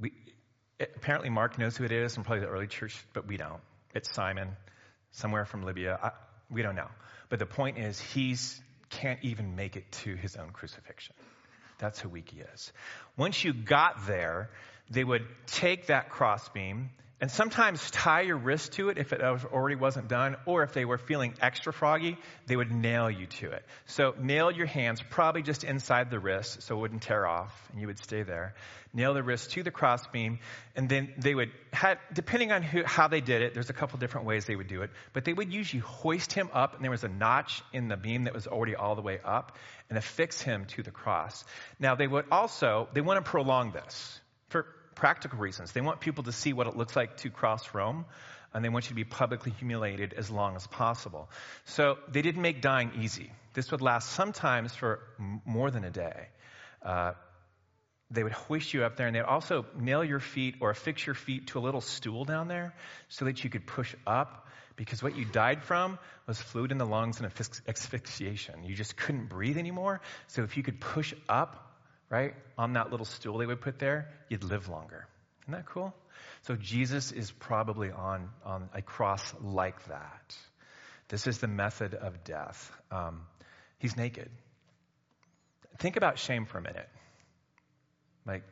we, 0.00 0.14
it, 0.80 0.90
apparently, 0.96 1.30
Mark 1.30 1.58
knows 1.58 1.76
who 1.76 1.84
it 1.84 1.92
is 1.92 2.16
and 2.16 2.26
probably 2.26 2.44
the 2.44 2.50
early 2.50 2.66
church, 2.66 2.96
but 3.12 3.28
we 3.28 3.36
don't. 3.36 3.60
It's 3.94 4.10
Simon, 4.10 4.56
somewhere 5.12 5.44
from 5.44 5.62
Libya. 5.62 5.96
I, 6.02 6.10
we 6.50 6.62
don't 6.62 6.74
know. 6.74 6.90
But 7.28 7.38
the 7.38 7.46
point 7.46 7.78
is, 7.78 8.00
he 8.00 8.36
can't 8.90 9.20
even 9.22 9.54
make 9.54 9.76
it 9.76 9.92
to 10.02 10.16
his 10.16 10.34
own 10.34 10.50
crucifixion. 10.50 11.14
That's 11.78 12.00
how 12.00 12.08
weak 12.08 12.30
he 12.30 12.40
is. 12.40 12.72
Once 13.16 13.44
you 13.44 13.52
got 13.52 14.08
there, 14.08 14.50
they 14.90 15.04
would 15.04 15.26
take 15.46 15.86
that 15.86 16.10
crossbeam 16.10 16.90
and 17.20 17.30
sometimes 17.30 17.90
tie 17.90 18.20
your 18.20 18.36
wrist 18.36 18.72
to 18.72 18.90
it 18.90 18.98
if 18.98 19.12
it 19.14 19.22
already 19.22 19.76
wasn't 19.76 20.08
done, 20.08 20.36
or 20.44 20.62
if 20.62 20.74
they 20.74 20.84
were 20.84 20.98
feeling 20.98 21.32
extra 21.40 21.72
froggy, 21.72 22.18
they 22.46 22.54
would 22.54 22.70
nail 22.70 23.08
you 23.08 23.24
to 23.26 23.50
it. 23.50 23.64
So 23.86 24.14
nail 24.20 24.50
your 24.50 24.66
hands 24.66 25.00
probably 25.08 25.40
just 25.40 25.64
inside 25.64 26.10
the 26.10 26.18
wrist 26.18 26.62
so 26.62 26.76
it 26.76 26.80
wouldn't 26.80 27.02
tear 27.02 27.26
off 27.26 27.50
and 27.72 27.80
you 27.80 27.86
would 27.86 27.98
stay 27.98 28.24
there. 28.24 28.54
Nail 28.92 29.14
the 29.14 29.22
wrist 29.22 29.52
to 29.52 29.62
the 29.62 29.70
crossbeam, 29.70 30.38
and 30.76 30.88
then 30.88 31.14
they 31.16 31.34
would, 31.34 31.50
have, 31.72 31.98
depending 32.12 32.52
on 32.52 32.62
who, 32.62 32.82
how 32.84 33.08
they 33.08 33.22
did 33.22 33.42
it, 33.42 33.54
there's 33.54 33.70
a 33.70 33.74
couple 33.74 33.98
different 33.98 34.26
ways 34.26 34.44
they 34.44 34.56
would 34.56 34.68
do 34.68 34.82
it, 34.82 34.90
but 35.12 35.24
they 35.24 35.32
would 35.32 35.52
usually 35.52 35.80
hoist 35.80 36.32
him 36.32 36.50
up, 36.52 36.74
and 36.74 36.84
there 36.84 36.90
was 36.90 37.04
a 37.04 37.08
notch 37.08 37.62
in 37.72 37.88
the 37.88 37.96
beam 37.96 38.24
that 38.24 38.34
was 38.34 38.46
already 38.46 38.74
all 38.76 38.96
the 38.96 39.02
way 39.02 39.18
up, 39.24 39.56
and 39.88 39.96
affix 39.96 40.42
him 40.42 40.66
to 40.66 40.82
the 40.82 40.90
cross. 40.90 41.44
Now 41.80 41.94
they 41.94 42.06
would 42.06 42.26
also, 42.30 42.88
they 42.92 43.00
want 43.00 43.24
to 43.24 43.30
prolong 43.30 43.72
this 43.72 44.20
for 44.48 44.66
practical 44.94 45.38
reasons. 45.38 45.72
They 45.72 45.80
want 45.80 46.00
people 46.00 46.24
to 46.24 46.32
see 46.32 46.52
what 46.52 46.66
it 46.66 46.76
looks 46.76 46.94
like 46.96 47.16
to 47.18 47.30
cross 47.30 47.74
Rome. 47.74 48.04
and 48.52 48.64
they 48.64 48.68
want 48.68 48.84
you 48.84 48.90
to 48.90 48.94
be 48.94 49.04
publicly 49.04 49.50
humiliated 49.50 50.12
as 50.12 50.30
long 50.30 50.54
as 50.54 50.64
possible. 50.68 51.28
So 51.64 51.98
they 52.08 52.22
didn't 52.22 52.42
make 52.42 52.60
dying 52.60 52.92
easy. 53.00 53.32
This 53.54 53.72
would 53.72 53.80
last 53.80 54.10
sometimes 54.12 54.72
for 54.74 55.00
more 55.44 55.72
than 55.72 55.82
a 55.82 55.90
day. 55.90 56.28
Uh, 56.80 57.12
they 58.10 58.22
would 58.22 58.32
hoist 58.32 58.72
you 58.72 58.84
up 58.84 58.96
there 58.96 59.08
and 59.08 59.16
they'd 59.16 59.22
also 59.22 59.66
nail 59.76 60.04
your 60.04 60.20
feet 60.20 60.56
or 60.60 60.70
affix 60.70 61.04
your 61.04 61.14
feet 61.14 61.48
to 61.48 61.58
a 61.58 61.62
little 61.62 61.80
stool 61.80 62.24
down 62.24 62.46
there 62.46 62.74
so 63.08 63.24
that 63.24 63.42
you 63.42 63.50
could 63.50 63.66
push 63.66 63.94
up 64.06 64.46
because 64.76 65.02
what 65.02 65.16
you 65.16 65.24
died 65.24 65.62
from 65.62 65.98
was 66.26 66.40
fluid 66.40 66.72
in 66.72 66.78
the 66.78 66.86
lungs 66.86 67.20
and 67.20 67.30
asphyxiation. 67.68 68.64
You 68.64 68.74
just 68.74 68.96
couldn't 68.96 69.28
breathe 69.28 69.56
anymore. 69.58 70.00
So 70.28 70.42
if 70.42 70.56
you 70.56 70.62
could 70.62 70.80
push 70.80 71.14
up, 71.28 71.73
right, 72.14 72.34
on 72.56 72.74
that 72.74 72.90
little 72.90 73.06
stool 73.06 73.38
they 73.38 73.46
would 73.46 73.60
put 73.60 73.78
there, 73.78 74.08
you'd 74.28 74.44
live 74.44 74.68
longer. 74.68 75.06
Isn't 75.42 75.52
that 75.52 75.66
cool? 75.66 75.92
So 76.42 76.54
Jesus 76.54 77.12
is 77.12 77.30
probably 77.30 77.90
on, 77.90 78.30
on 78.44 78.68
a 78.72 78.82
cross 78.82 79.34
like 79.42 79.84
that. 79.86 80.36
This 81.08 81.26
is 81.26 81.38
the 81.38 81.48
method 81.48 81.94
of 81.94 82.24
death. 82.24 82.72
Um, 82.90 83.22
he's 83.78 83.96
naked. 83.96 84.30
Think 85.78 85.96
about 85.96 86.18
shame 86.18 86.46
for 86.46 86.58
a 86.58 86.62
minute. 86.62 86.88
Like, 88.26 88.44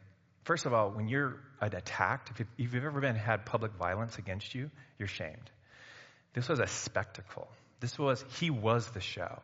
first 0.44 0.66
of 0.66 0.74
all, 0.74 0.90
when 0.90 1.08
you're 1.08 1.38
attacked, 1.60 2.30
if 2.30 2.46
you've 2.56 2.74
ever 2.74 3.00
been 3.00 3.16
had 3.16 3.46
public 3.46 3.72
violence 3.72 4.18
against 4.18 4.54
you, 4.54 4.70
you're 4.98 5.08
shamed. 5.08 5.50
This 6.34 6.48
was 6.48 6.58
a 6.58 6.66
spectacle. 6.66 7.48
This 7.80 7.98
was, 7.98 8.24
he 8.40 8.50
was 8.50 8.86
the 8.90 9.00
show. 9.00 9.40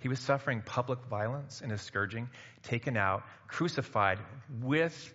He 0.00 0.08
was 0.08 0.20
suffering 0.20 0.62
public 0.64 1.00
violence 1.10 1.60
and 1.60 1.72
a 1.72 1.78
scourging, 1.78 2.28
taken 2.62 2.96
out, 2.96 3.24
crucified 3.48 4.18
with 4.62 5.14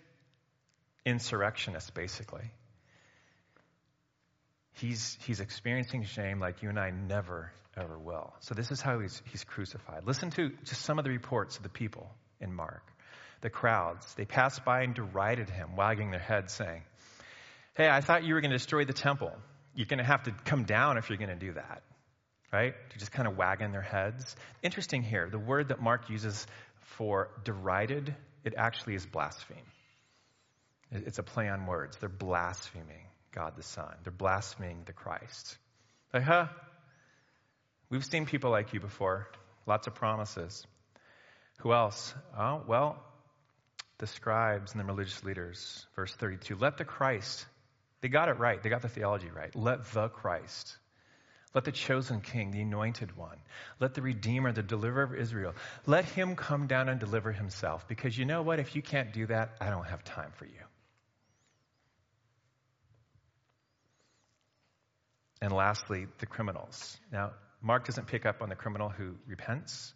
insurrectionists, 1.06 1.90
basically. 1.92 2.52
He's, 4.74 5.18
he's 5.26 5.40
experiencing 5.40 6.04
shame 6.04 6.40
like 6.40 6.64
you 6.64 6.70
and 6.70 6.80
I 6.80 6.90
never, 6.90 7.52
ever 7.78 7.98
will. 7.98 8.34
So, 8.40 8.56
this 8.56 8.72
is 8.72 8.82
how 8.82 9.00
he's, 9.00 9.22
he's 9.32 9.44
crucified. 9.44 10.06
Listen 10.06 10.32
to 10.32 10.50
just 10.66 10.82
some 10.82 10.98
of 10.98 11.06
the 11.06 11.12
reports 11.12 11.58
of 11.58 11.64
the 11.64 11.70
people 11.70 12.10
in 12.42 12.54
Mark. 12.54 12.84
The 13.42 13.50
crowds, 13.50 14.14
they 14.16 14.26
passed 14.26 14.66
by 14.66 14.82
and 14.82 14.94
derided 14.94 15.50
him, 15.50 15.76
wagging 15.76 16.12
their 16.12 16.20
heads, 16.20 16.54
saying, 16.54 16.82
Hey, 17.76 17.88
I 17.88 18.02
thought 18.02 18.24
you 18.24 18.34
were 18.34 18.42
going 18.42 18.52
to 18.52 18.58
destroy 18.58 18.86
the 18.86 18.94
temple 18.94 19.32
you're 19.76 19.88
going 19.88 20.00
to 20.00 20.06
have 20.06 20.24
to 20.24 20.32
come 20.46 20.64
down 20.64 20.98
if 20.98 21.10
you're 21.10 21.18
going 21.18 21.30
to 21.30 21.36
do 21.36 21.54
that, 21.54 21.82
right? 22.54 22.76
To 22.92 23.00
just 23.00 23.12
kind 23.12 23.28
of 23.28 23.36
wagging 23.36 23.72
their 23.72 23.82
heads. 23.82 24.36
Interesting 24.62 25.02
here, 25.02 25.28
the 25.30 25.40
word 25.40 25.70
that 25.70 25.82
Mark 25.82 26.10
uses 26.10 26.46
for 26.82 27.30
derided, 27.44 28.16
it 28.46 28.54
actually 28.56 28.96
is 28.96 29.06
blaspheme. 29.06 29.58
It's 30.92 31.18
a 31.18 31.24
play 31.24 31.50
on 31.50 31.66
words. 31.66 31.98
They're 31.98 32.08
blaspheming 32.08 33.08
God 33.32 33.56
the 33.58 33.64
Son, 33.64 33.96
they're 34.04 34.14
blaspheming 34.14 34.84
the 34.86 34.94
Christ. 34.94 35.58
Like, 36.14 36.24
huh? 36.24 36.48
We've 37.90 38.06
seen 38.06 38.28
people 38.28 38.52
like 38.52 38.74
you 38.74 38.80
before, 38.80 39.28
lots 39.66 39.88
of 39.88 39.96
promises. 39.96 40.66
Who 41.60 41.74
else? 41.74 42.14
Oh, 42.38 42.62
well, 42.68 43.04
the 43.98 44.08
scribes 44.08 44.72
and 44.74 44.80
the 44.80 44.86
religious 44.86 45.24
leaders. 45.24 45.86
Verse 45.96 46.14
32 46.14 46.56
Let 46.56 46.78
the 46.78 46.86
Christ 46.86 47.46
they 48.04 48.10
got 48.10 48.28
it 48.28 48.38
right. 48.38 48.62
They 48.62 48.70
got 48.70 48.82
the 48.82 48.90
theology 48.90 49.30
right. 49.34 49.56
Let 49.56 49.86
the 49.94 50.10
Christ, 50.10 50.78
let 51.54 51.66
the 51.66 51.72
chosen 51.72 52.22
king, 52.22 52.52
the 52.52 52.62
anointed 52.62 53.16
one, 53.16 53.38
let 53.80 53.94
the 53.94 54.02
redeemer, 54.02 54.52
the 54.52 54.64
deliverer 54.64 55.04
of 55.04 55.14
Israel, 55.14 55.54
let 55.86 56.06
him 56.06 56.36
come 56.36 56.68
down 56.68 56.90
and 56.90 57.00
deliver 57.00 57.32
himself. 57.32 57.88
Because 57.88 58.18
you 58.18 58.26
know 58.26 58.42
what? 58.42 58.60
If 58.60 58.76
you 58.76 58.82
can't 58.82 59.14
do 59.14 59.28
that, 59.28 59.52
I 59.62 59.70
don't 59.70 59.86
have 59.86 60.04
time 60.04 60.32
for 60.36 60.46
you. 60.46 60.52
And 65.42 65.52
lastly, 65.52 66.08
the 66.20 66.26
criminals. 66.26 66.98
Now, 67.12 67.32
Mark 67.62 67.86
doesn't 67.86 68.08
pick 68.08 68.26
up 68.26 68.42
on 68.42 68.50
the 68.50 68.56
criminal 68.56 68.90
who 68.90 69.16
repents 69.28 69.94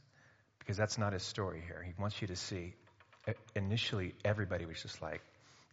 because 0.59 0.77
that's 0.77 0.97
not 0.97 1.13
his 1.13 1.23
story 1.23 1.63
here. 1.65 1.81
He 1.85 1.93
wants 1.99 2.21
you 2.21 2.27
to 2.27 2.35
see 2.35 2.73
uh, 3.27 3.33
initially 3.55 4.13
everybody 4.25 4.65
was 4.65 4.81
just 4.81 5.01
like, 5.01 5.21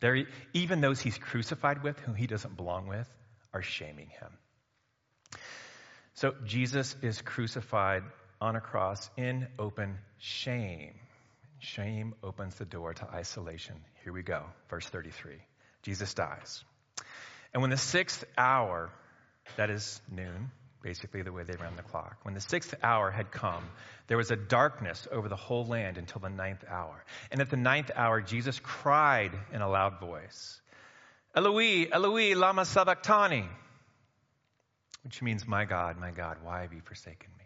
there, 0.00 0.25
even 0.52 0.80
those 0.80 1.00
he's 1.00 1.18
crucified 1.18 1.82
with, 1.82 1.99
who 1.99 2.12
he 2.12 2.26
doesn't 2.26 2.56
belong 2.56 2.86
with, 2.86 3.08
are 3.52 3.62
shaming 3.62 4.08
him. 4.08 5.40
So 6.14 6.34
Jesus 6.44 6.94
is 7.02 7.20
crucified 7.20 8.04
on 8.40 8.54
a 8.54 8.60
cross 8.60 9.10
in 9.16 9.48
open 9.58 9.98
shame. 10.18 10.94
Shame 11.58 12.14
opens 12.22 12.54
the 12.54 12.64
door 12.64 12.94
to 12.94 13.08
isolation. 13.12 13.74
Here 14.04 14.12
we 14.12 14.22
go, 14.22 14.44
verse 14.68 14.86
33. 14.86 15.34
Jesus 15.82 16.14
dies. 16.14 16.62
And 17.52 17.62
when 17.62 17.70
the 17.70 17.76
sixth 17.76 18.24
hour, 18.38 18.90
that 19.56 19.70
is 19.70 20.00
noon, 20.08 20.50
basically 20.82 21.22
the 21.22 21.32
way 21.32 21.42
they 21.42 21.56
ran 21.56 21.74
the 21.74 21.82
clock. 21.82 22.18
When 22.22 22.34
the 22.34 22.40
sixth 22.40 22.74
hour 22.82 23.10
had 23.10 23.32
come, 23.32 23.64
there 24.06 24.16
was 24.16 24.30
a 24.30 24.36
darkness 24.36 25.08
over 25.10 25.28
the 25.28 25.36
whole 25.36 25.64
land 25.64 25.98
until 25.98 26.20
the 26.20 26.28
ninth 26.28 26.64
hour. 26.68 27.02
And 27.32 27.40
at 27.40 27.50
the 27.50 27.56
ninth 27.56 27.90
hour, 27.96 28.20
Jesus 28.20 28.60
cried 28.60 29.32
in 29.52 29.62
a 29.62 29.68
loud 29.68 29.98
voice, 29.98 30.60
Eloi, 31.34 31.88
Eloi, 31.90 32.34
lama 32.36 32.64
sabachthani, 32.64 33.48
which 35.04 35.23
means, 35.23 35.47
My 35.47 35.64
God, 35.64 35.99
my 35.99 36.10
God, 36.10 36.38
why 36.43 36.62
have 36.62 36.73
you 36.73 36.80
forsaken 36.80 37.30
me? 37.38 37.45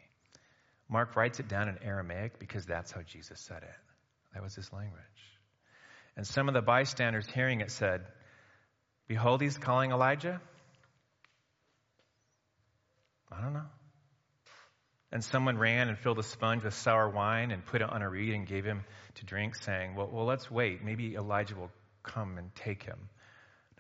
Mark 0.89 1.17
writes 1.17 1.39
it 1.41 1.49
down 1.49 1.69
in 1.69 1.77
Aramaic 1.83 2.39
because 2.39 2.65
that's 2.65 2.91
how 2.93 3.03
Jesus 3.03 3.41
said 3.41 3.63
it. 3.63 3.75
That 4.33 4.43
was 4.43 4.55
his 4.55 4.73
language. 4.73 5.03
And 6.17 6.27
some 6.27 6.49
of 6.49 6.55
the 6.55 6.63
bystanders 6.63 7.27
hearing 7.27 7.61
it 7.61 7.71
said, 7.71 8.03
Behold, 9.07 9.41
he's 9.41 9.59
calling 9.59 9.91
Elijah. 9.91 10.41
I 13.31 13.41
don't 13.41 13.53
know. 13.53 13.67
And 15.11 15.25
someone 15.25 15.57
ran 15.57 15.89
and 15.89 15.99
filled 15.99 16.19
a 16.19 16.23
sponge 16.23 16.65
with 16.65 16.75
sour 16.75 17.09
wine 17.09 17.51
and 17.51 17.65
put 17.65 17.81
it 17.81 17.91
on 17.91 18.03
a 18.03 18.09
reed 18.09 18.35
and 18.35 18.47
gave 18.47 18.65
him 18.65 18.85
to 19.17 19.25
drink, 19.25 19.55
saying, 19.57 19.95
Well, 19.95 20.09
well 20.13 20.27
let's 20.27 20.51
wait. 20.51 20.85
Maybe 20.85 21.15
Elijah 21.15 21.57
will 21.57 21.71
come 22.03 22.37
and 22.39 22.55
take 22.55 22.83
him. 22.83 23.09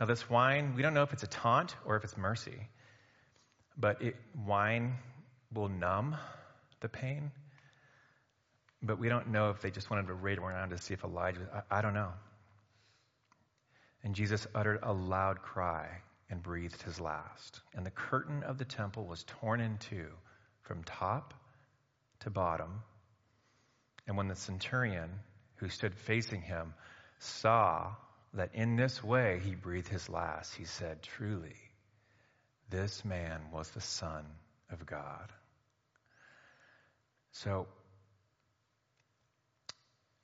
Now, 0.01 0.07
this 0.07 0.29
wine, 0.31 0.75
we 0.75 0.83
don't 0.83 0.95
know 0.95 1.03
if 1.03 1.13
it's 1.13 1.25
a 1.25 1.29
taunt 1.29 1.75
or 1.85 1.97
if 1.97 2.05
it's 2.05 2.17
mercy, 2.17 2.69
but 3.79 4.03
it, 4.03 4.17
wine 4.47 4.97
will 5.55 5.69
numb 5.69 6.17
the 6.81 6.89
pain. 6.89 7.31
But 8.83 8.99
we 8.99 9.09
don't 9.09 9.29
know 9.29 9.51
if 9.51 9.61
they 9.61 9.71
just 9.71 9.91
wanted 9.91 10.09
to 10.09 10.15
raid 10.15 10.39
around 10.39 10.71
to 10.71 10.79
see 10.79 10.95
if 10.95 11.05
Elijah, 11.05 11.65
I, 11.71 11.79
I 11.79 11.83
don't 11.83 11.95
know. 11.95 12.13
And 14.03 14.15
Jesus 14.15 14.47
uttered 14.55 14.81
a 14.83 14.93
loud 14.93 15.43
cry 15.43 15.89
and 16.31 16.43
breathed 16.43 16.83
his 16.83 17.01
last. 17.01 17.61
And 17.75 17.85
the 17.85 17.91
curtain 17.91 18.43
of 18.43 18.59
the 18.59 18.65
temple 18.65 19.07
was 19.07 19.25
torn 19.25 19.61
in 19.61 19.79
two 19.79 20.09
from 20.63 20.85
top 20.85 21.35
to 22.21 22.31
bottom. 22.31 22.83
And 24.07 24.17
when 24.17 24.29
the 24.29 24.37
centurion 24.37 25.11
who 25.57 25.69
stood 25.69 25.95
facing 25.95 26.43
him 26.43 26.75
saw 27.19 27.95
that 28.35 28.55
in 28.55 28.77
this 28.77 29.03
way 29.03 29.41
he 29.45 29.55
breathed 29.55 29.89
his 29.89 30.09
last, 30.09 30.55
he 30.55 30.65
said, 30.65 31.03
Truly, 31.03 31.57
this 32.71 33.05
man 33.05 33.41
was 33.53 33.71
the 33.71 33.81
Son 33.81 34.25
of 34.71 34.85
God. 34.87 35.33
So, 37.33 37.67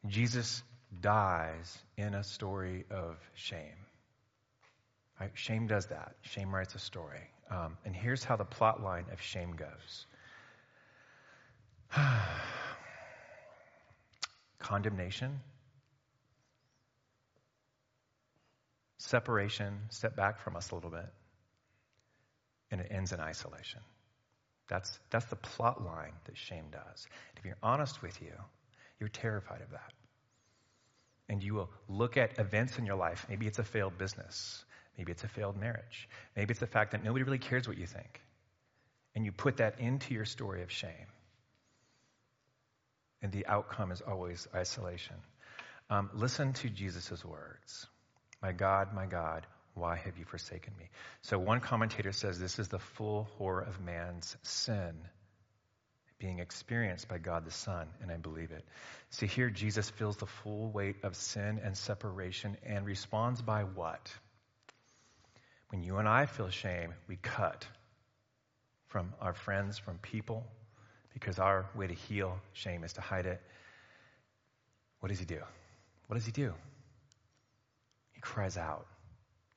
Jesus 0.07 0.63
dies 1.01 1.79
in 1.97 2.15
a 2.15 2.23
story 2.23 2.85
of 2.91 3.17
shame. 3.35 3.87
Right? 5.21 5.31
Shame 5.35 5.67
does 5.67 5.87
that. 5.87 6.15
Shame 6.23 6.55
writes 6.55 6.75
a 6.75 6.79
story. 6.79 7.31
Um, 7.51 7.77
and 7.85 7.95
here's 7.95 8.25
how 8.25 8.37
the 8.37 8.45
plot 8.45 8.83
line 8.83 9.05
of 9.13 9.21
shame 9.21 9.57
goes 9.57 10.07
condemnation, 14.59 15.41
separation, 18.99 19.79
step 19.91 20.17
back 20.17 20.41
from 20.41 20.57
us 20.57 20.71
a 20.71 20.75
little 20.75 20.91
bit, 20.91 21.07
and 22.75 22.83
it 22.83 22.89
ends 22.91 23.13
in 23.13 23.21
isolation. 23.21 23.79
That's, 24.69 24.99
that's 25.11 25.27
the 25.27 25.37
plot 25.37 25.85
line 25.85 26.15
that 26.25 26.37
shame 26.37 26.65
does. 26.73 27.07
if 27.37 27.45
you're 27.45 27.57
honest 27.63 28.03
with 28.03 28.21
you, 28.21 28.33
you're 28.99 29.09
terrified 29.09 29.61
of 29.61 29.71
that. 29.71 29.93
And 31.29 31.41
you 31.41 31.55
will 31.55 31.71
look 31.89 32.17
at 32.17 32.41
events 32.41 32.77
in 32.77 32.85
your 32.85 32.97
life. 32.97 33.27
Maybe 33.29 33.47
it's 33.47 33.61
a 33.61 33.63
failed 33.63 33.97
business. 33.97 34.65
Maybe 34.99 35.13
it's 35.13 35.23
a 35.23 35.29
failed 35.29 35.57
marriage. 35.57 36.09
Maybe 36.35 36.51
it's 36.51 36.59
the 36.59 36.67
fact 36.67 36.91
that 36.93 37.05
nobody 37.05 37.23
really 37.23 37.39
cares 37.39 37.69
what 37.69 37.79
you 37.79 37.87
think. 37.87 38.21
And 39.15 39.25
you 39.25 39.31
put 39.31 39.59
that 39.59 39.79
into 39.79 40.13
your 40.13 40.25
story 40.25 40.65
of 40.65 40.73
shame. 40.73 40.91
And 43.23 43.31
the 43.31 43.47
outcome 43.47 43.93
is 43.93 44.01
always 44.01 44.49
isolation. 44.53 45.17
Um, 45.91 46.11
listen 46.13 46.55
to 46.55 46.69
Jesus' 46.69 47.25
words 47.25 47.87
My 48.43 48.51
God, 48.51 48.93
my 48.93 49.07
God, 49.07 49.47
why 49.75 49.97
have 49.97 50.19
you 50.19 50.25
forsaken 50.25 50.73
me? 50.79 50.89
So 51.23 51.39
one 51.39 51.61
commentator 51.61 52.13
says 52.13 52.39
this 52.39 52.59
is 52.59 52.69
the 52.69 52.79
full 52.79 53.29
horror 53.39 53.63
of 53.63 53.81
man's 53.81 54.37
sin 54.43 54.95
being 56.19 56.39
experienced 56.39 57.09
by 57.09 57.19
God 57.19 57.45
the 57.45 57.51
Son, 57.51 57.89
and 58.01 58.11
I 58.11 58.17
believe 58.17 58.53
it. 58.53 58.65
See, 59.11 59.27
here 59.27 59.51
Jesus 59.51 59.91
feels 59.91 60.17
the 60.17 60.27
full 60.27 60.71
weight 60.71 60.97
of 61.03 61.17
sin 61.17 61.61
and 61.63 61.77
separation 61.77 62.57
and 62.65 62.87
responds 62.87 63.43
by 63.43 63.65
what? 63.65 64.11
when 65.75 65.83
you 65.83 65.97
and 65.97 66.09
I 66.09 66.27
feel 66.27 66.51
shame, 66.51 66.95
we 67.09 67.17
cut 67.17 67.67
from 68.87 69.13
our 69.21 69.35
friends, 69.35 69.77
from 69.77 69.99
people, 69.99 70.47
because 71.13 71.41
our 71.41 71.67
way 71.75 71.89
to 71.89 71.95
heal 71.95 72.39
shame 72.53 72.85
is 72.85 72.93
to 72.93 73.01
hide 73.01 73.27
it. 73.27 73.41
What 75.01 75.09
does 75.09 75.19
he 75.19 75.25
do? 75.25 75.41
What 76.07 76.15
does 76.15 76.25
he 76.25 76.31
do? 76.31 76.55
He 78.13 78.21
cries 78.21 78.57
out. 78.57 78.87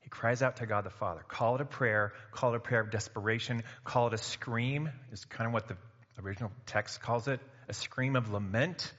He 0.07 0.09
cries 0.09 0.41
out 0.41 0.55
to 0.57 0.65
God 0.65 0.85
the 0.85 0.89
Father. 0.89 1.19
Call 1.27 1.55
it 1.55 1.61
a 1.61 1.65
prayer, 1.65 2.13
call 2.31 2.53
it 2.53 2.55
a 2.55 2.61
prayer 2.61 2.79
of 2.79 2.91
desperation, 2.91 3.63
call 3.83 4.07
it 4.07 4.13
a 4.13 4.17
scream, 4.17 4.89
is 5.11 5.25
kind 5.25 5.47
of 5.49 5.53
what 5.53 5.67
the 5.67 5.75
original 6.23 6.49
text 6.65 7.01
calls 7.01 7.27
it 7.27 7.41
a 7.67 7.73
scream 7.73 8.15
of 8.15 8.31
lament. 8.31 8.93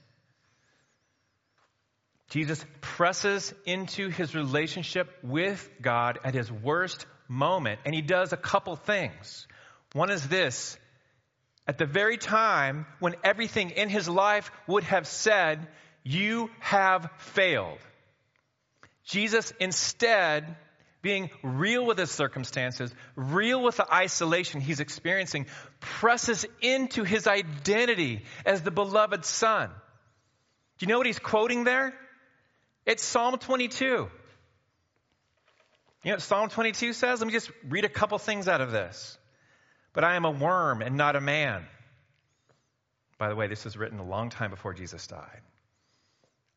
Jesus 2.29 2.63
presses 2.81 3.51
into 3.65 4.09
his 4.09 4.35
relationship 4.35 5.09
with 5.23 5.67
God 5.81 6.19
at 6.23 6.35
his 6.35 6.51
worst 6.51 7.07
moment, 7.27 7.79
and 7.85 7.95
he 7.95 8.03
does 8.03 8.31
a 8.31 8.37
couple 8.37 8.75
things. 8.75 9.47
One 9.93 10.11
is 10.11 10.27
this 10.27 10.77
at 11.67 11.79
the 11.79 11.87
very 11.87 12.17
time 12.17 12.85
when 12.99 13.15
everything 13.23 13.71
in 13.71 13.89
his 13.89 14.07
life 14.07 14.51
would 14.67 14.83
have 14.83 15.07
said, 15.07 15.69
You 16.03 16.51
have 16.59 17.09
failed. 17.17 17.79
Jesus 19.05 19.51
instead, 19.59 20.55
being 21.01 21.29
real 21.43 21.85
with 21.85 21.97
his 21.97 22.11
circumstances, 22.11 22.93
real 23.15 23.63
with 23.63 23.77
the 23.77 23.93
isolation 23.93 24.59
he's 24.59 24.79
experiencing, 24.79 25.45
presses 25.79 26.45
into 26.61 27.03
his 27.03 27.27
identity 27.27 28.23
as 28.45 28.61
the 28.61 28.71
beloved 28.71 29.23
son. 29.25 29.69
Do 30.77 30.85
you 30.85 30.87
know 30.87 30.97
what 30.97 31.07
he's 31.07 31.19
quoting 31.19 31.63
there? 31.63 31.93
It's 32.85 33.03
Psalm 33.03 33.37
22. 33.37 33.85
You 33.85 34.09
know 36.05 36.11
what 36.11 36.21
Psalm 36.21 36.49
22 36.49 36.93
says? 36.93 37.19
Let 37.19 37.27
me 37.27 37.33
just 37.33 37.51
read 37.67 37.85
a 37.85 37.89
couple 37.89 38.17
things 38.17 38.47
out 38.47 38.61
of 38.61 38.71
this. 38.71 39.17
But 39.93 40.03
I 40.03 40.15
am 40.15 40.25
a 40.25 40.31
worm 40.31 40.81
and 40.81 40.95
not 40.95 41.15
a 41.15 41.21
man. 41.21 41.65
By 43.17 43.27
the 43.27 43.35
way, 43.35 43.47
this 43.47 43.65
was 43.65 43.75
written 43.75 43.99
a 43.99 44.05
long 44.05 44.29
time 44.29 44.49
before 44.49 44.73
Jesus 44.73 45.05
died. 45.07 45.41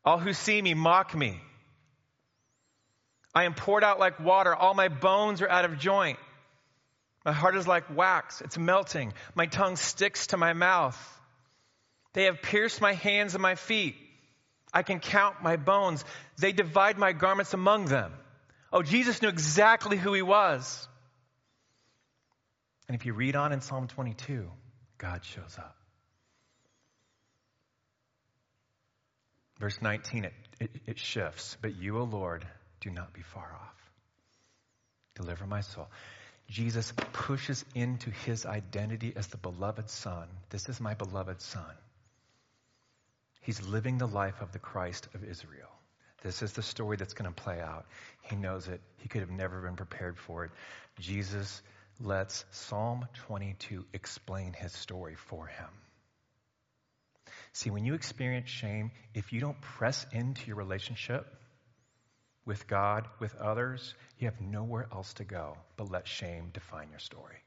All 0.05 0.17
who 0.17 0.33
see 0.33 0.61
me 0.61 0.73
mock 0.73 1.13
me. 1.13 1.41
I 3.33 3.45
am 3.45 3.53
poured 3.53 3.83
out 3.83 3.99
like 3.99 4.19
water. 4.19 4.55
All 4.55 4.73
my 4.73 4.89
bones 4.89 5.41
are 5.41 5.49
out 5.49 5.65
of 5.65 5.79
joint. 5.79 6.19
My 7.25 7.31
heart 7.31 7.55
is 7.55 7.67
like 7.67 7.95
wax. 7.95 8.41
It's 8.41 8.57
melting. 8.57 9.13
My 9.33 9.45
tongue 9.45 9.75
sticks 9.75 10.27
to 10.27 10.37
my 10.37 10.53
mouth. 10.53 10.97
They 12.13 12.25
have 12.25 12.41
pierced 12.41 12.81
my 12.81 12.93
hands 12.93 13.33
and 13.33 13.41
my 13.41 13.55
feet. 13.55 13.95
I 14.73 14.83
can 14.83 14.99
count 14.99 15.41
my 15.41 15.55
bones. 15.55 16.03
They 16.37 16.51
divide 16.51 16.97
my 16.97 17.13
garments 17.13 17.53
among 17.53 17.85
them. 17.85 18.11
Oh, 18.71 18.81
Jesus 18.81 19.21
knew 19.21 19.29
exactly 19.29 19.97
who 19.97 20.13
he 20.13 20.21
was. 20.21 20.87
And 22.87 22.95
if 22.95 23.05
you 23.05 23.13
read 23.13 23.35
on 23.35 23.51
in 23.51 23.61
Psalm 23.61 23.87
22, 23.87 24.49
God 24.97 25.23
shows 25.23 25.55
up. 25.57 25.75
Verse 29.59 29.81
19, 29.81 30.25
it, 30.25 30.33
it, 30.59 30.71
it 30.87 30.99
shifts. 30.99 31.55
But 31.61 31.75
you, 31.75 31.97
O 31.99 32.03
Lord, 32.03 32.45
do 32.83 32.89
not 32.89 33.13
be 33.13 33.21
far 33.21 33.49
off. 33.61 33.91
Deliver 35.15 35.47
my 35.47 35.61
soul. 35.61 35.87
Jesus 36.49 36.91
pushes 37.13 37.63
into 37.73 38.09
his 38.09 38.45
identity 38.45 39.13
as 39.15 39.27
the 39.27 39.37
beloved 39.37 39.89
Son. 39.89 40.27
This 40.49 40.67
is 40.67 40.81
my 40.81 40.93
beloved 40.93 41.41
Son. 41.41 41.75
He's 43.41 43.65
living 43.65 43.97
the 43.97 44.07
life 44.07 44.41
of 44.41 44.51
the 44.51 44.59
Christ 44.59 45.07
of 45.13 45.23
Israel. 45.23 45.69
This 46.23 46.41
is 46.41 46.53
the 46.53 46.61
story 46.61 46.97
that's 46.97 47.13
going 47.13 47.31
to 47.31 47.43
play 47.43 47.59
out. 47.59 47.85
He 48.21 48.35
knows 48.35 48.67
it. 48.67 48.81
He 48.97 49.09
could 49.09 49.21
have 49.21 49.29
never 49.29 49.61
been 49.61 49.75
prepared 49.75 50.17
for 50.17 50.45
it. 50.45 50.51
Jesus 50.99 51.61
lets 51.99 52.45
Psalm 52.51 53.05
22 53.27 53.85
explain 53.93 54.53
his 54.53 54.71
story 54.71 55.15
for 55.15 55.47
him. 55.47 55.69
See, 57.53 57.69
when 57.69 57.85
you 57.85 57.93
experience 57.93 58.49
shame, 58.49 58.91
if 59.13 59.31
you 59.31 59.39
don't 59.39 59.59
press 59.61 60.05
into 60.11 60.47
your 60.47 60.55
relationship 60.55 61.25
with 62.45 62.67
God, 62.67 63.07
with 63.19 63.35
others, 63.35 63.93
you 64.19 64.27
have 64.27 64.41
nowhere 64.41 64.87
else 64.91 65.13
to 65.15 65.23
go 65.23 65.57
but 65.77 65.89
let 65.89 66.07
shame 66.07 66.49
define 66.53 66.89
your 66.89 66.99
story. 66.99 67.37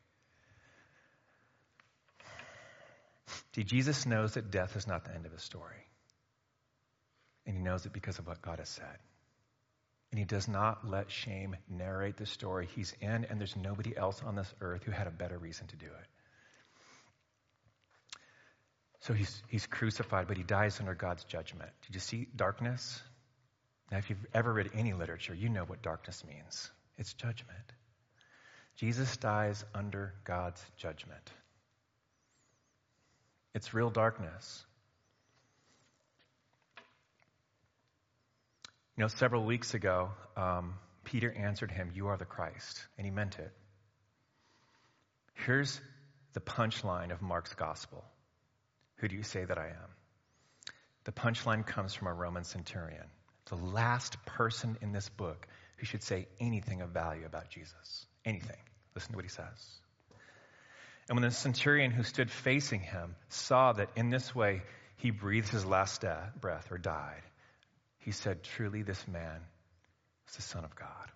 See, 3.55 3.65
Jesus 3.65 4.07
knows 4.07 4.35
that 4.35 4.51
death 4.51 4.77
is 4.77 4.87
not 4.87 5.05
the 5.05 5.15
end 5.15 5.27
of 5.27 5.33
his 5.33 5.43
story. 5.43 5.77
And 7.47 7.57
he 7.57 7.63
knows 7.63 7.87
it 7.87 7.93
because 7.93 8.19
of 8.19 8.27
what 8.27 8.43
God 8.43 8.59
has 8.59 8.69
said. 8.69 8.99
And 10.11 10.19
he 10.19 10.25
does 10.25 10.49
not 10.49 10.89
let 10.89 11.11
shame 11.11 11.57
narrate 11.69 12.17
the 12.17 12.27
story 12.27 12.69
he's 12.75 12.95
in, 13.01 13.25
and 13.25 13.41
there's 13.41 13.57
nobody 13.57 13.97
else 13.97 14.23
on 14.25 14.37
this 14.37 14.53
earth 14.61 14.85
who 14.85 14.93
had 14.93 15.07
a 15.07 15.11
better 15.11 15.39
reason 15.39 15.67
to 15.69 15.77
do 15.77 15.87
it. 15.87 16.07
So 19.01 19.13
he's, 19.15 19.43
he's 19.49 19.67
crucified, 19.67 20.27
but 20.27 20.37
he 20.37 20.43
dies 20.43 20.81
under 20.81 20.95
God's 20.95 21.25
judgment. 21.25 21.71
Did 21.87 21.95
you 21.95 22.01
see 22.01 22.29
darkness? 22.35 23.01
Now, 23.91 23.99
if 23.99 24.11
you've 24.11 24.27
ever 24.35 24.53
read 24.53 24.71
any 24.75 24.93
literature, 24.93 25.35
you 25.35 25.49
know 25.49 25.65
what 25.65 25.83
darkness 25.83 26.25
means 26.25 26.71
it's 26.99 27.13
judgment. 27.13 27.73
Jesus 28.77 29.17
dies 29.17 29.65
under 29.75 30.13
God's 30.25 30.63
judgment. 30.77 31.31
It's 33.55 33.73
real 33.73 33.91
darkness. 33.91 34.65
You 38.97 39.03
know, 39.03 39.09
several 39.09 39.45
weeks 39.45 39.75
ago, 39.75 40.11
um, 40.37 40.75
Peter 41.05 41.33
answered 41.33 41.71
him, 41.71 41.91
You 41.95 42.09
are 42.09 42.17
the 42.17 42.25
Christ. 42.25 42.87
And 42.99 43.07
he 43.07 43.11
meant 43.11 43.39
it. 43.39 43.53
Here's 45.45 45.81
the 46.33 46.41
punchline 46.41 47.13
of 47.13 47.23
Mark's 47.23 47.55
gospel 47.55 48.05
Who 48.97 49.09
do 49.09 49.17
you 49.17 49.23
say 49.23 49.45
that 49.45 49.59
I 49.59 49.69
am? 49.69 49.91
The 51.05 51.13
punchline 51.13 51.67
comes 51.67 51.95
from 51.95 52.09
a 52.09 52.13
Roman 52.13 52.45
centurion, 52.45 53.07
the 53.47 53.57
last 53.57 54.25
person 54.27 54.77
in 54.81 54.93
this 54.93 55.09
book 55.09 55.47
who 55.77 55.87
should 55.87 56.03
say 56.03 56.27
anything 56.41 56.81
of 56.81 56.91
value 56.91 57.27
about 57.27 57.51
Jesus. 57.51 58.07
Anything. 58.25 58.57
Listen 58.95 59.13
to 59.13 59.17
what 59.17 59.25
he 59.25 59.31
says. 59.31 59.81
And 61.09 61.17
when 61.17 61.23
the 61.23 61.31
centurion 61.31 61.93
who 61.93 62.03
stood 62.03 62.31
facing 62.31 62.81
him 62.81 63.15
saw 63.29 63.73
that 63.73 63.91
in 63.95 64.11
this 64.11 64.35
way 64.35 64.63
he 64.97 65.11
breathed 65.11 65.49
his 65.49 65.65
last 65.65 66.05
breath 66.41 66.73
or 66.73 66.79
died, 66.79 67.23
he 67.99 68.11
said, 68.11 68.43
Truly, 68.43 68.83
this 68.83 69.07
man 69.07 69.41
is 70.29 70.37
the 70.37 70.43
Son 70.43 70.65
of 70.65 70.75
God. 70.75 71.13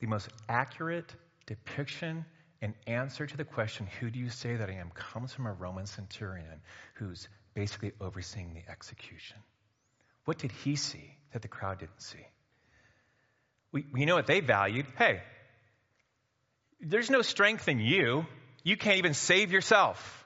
The 0.00 0.06
most 0.06 0.28
accurate 0.48 1.14
depiction 1.46 2.24
and 2.60 2.74
answer 2.86 3.26
to 3.26 3.36
the 3.36 3.44
question, 3.44 3.86
Who 4.00 4.10
do 4.10 4.18
you 4.18 4.28
say 4.28 4.56
that 4.56 4.68
I 4.68 4.74
am? 4.74 4.90
comes 4.90 5.32
from 5.32 5.46
a 5.46 5.52
Roman 5.52 5.86
centurion 5.86 6.60
who's 6.94 7.28
basically 7.54 7.92
overseeing 8.00 8.52
the 8.52 8.70
execution. 8.70 9.38
What 10.24 10.38
did 10.38 10.52
he 10.52 10.76
see 10.76 11.14
that 11.32 11.42
the 11.42 11.48
crowd 11.48 11.80
didn't 11.80 12.00
see? 12.00 12.26
We, 13.72 14.04
know 14.04 14.14
what 14.14 14.26
they 14.26 14.40
valued. 14.40 14.86
Hey, 14.96 15.20
there's 16.80 17.10
no 17.10 17.22
strength 17.22 17.68
in 17.68 17.80
you. 17.80 18.24
You 18.62 18.76
can't 18.76 18.98
even 18.98 19.14
save 19.14 19.50
yourself. 19.50 20.24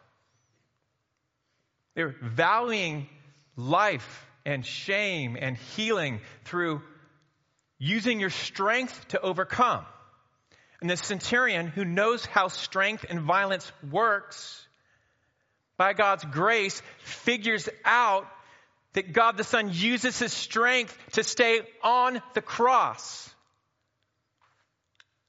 They're 1.94 2.14
valuing 2.22 3.08
life 3.56 4.26
and 4.44 4.64
shame 4.64 5.36
and 5.40 5.56
healing 5.56 6.20
through 6.44 6.82
using 7.78 8.20
your 8.20 8.30
strength 8.30 9.08
to 9.08 9.20
overcome. 9.20 9.84
And 10.80 10.88
the 10.88 10.96
centurion 10.96 11.66
who 11.66 11.84
knows 11.84 12.24
how 12.24 12.48
strength 12.48 13.04
and 13.08 13.22
violence 13.22 13.70
works, 13.90 14.64
by 15.76 15.92
God's 15.92 16.24
grace, 16.24 16.82
figures 16.98 17.68
out 17.84 18.26
that 18.98 19.12
God 19.12 19.36
the 19.36 19.44
Son 19.44 19.70
uses 19.72 20.18
his 20.18 20.32
strength 20.32 20.98
to 21.12 21.22
stay 21.22 21.60
on 21.84 22.20
the 22.34 22.42
cross. 22.42 23.32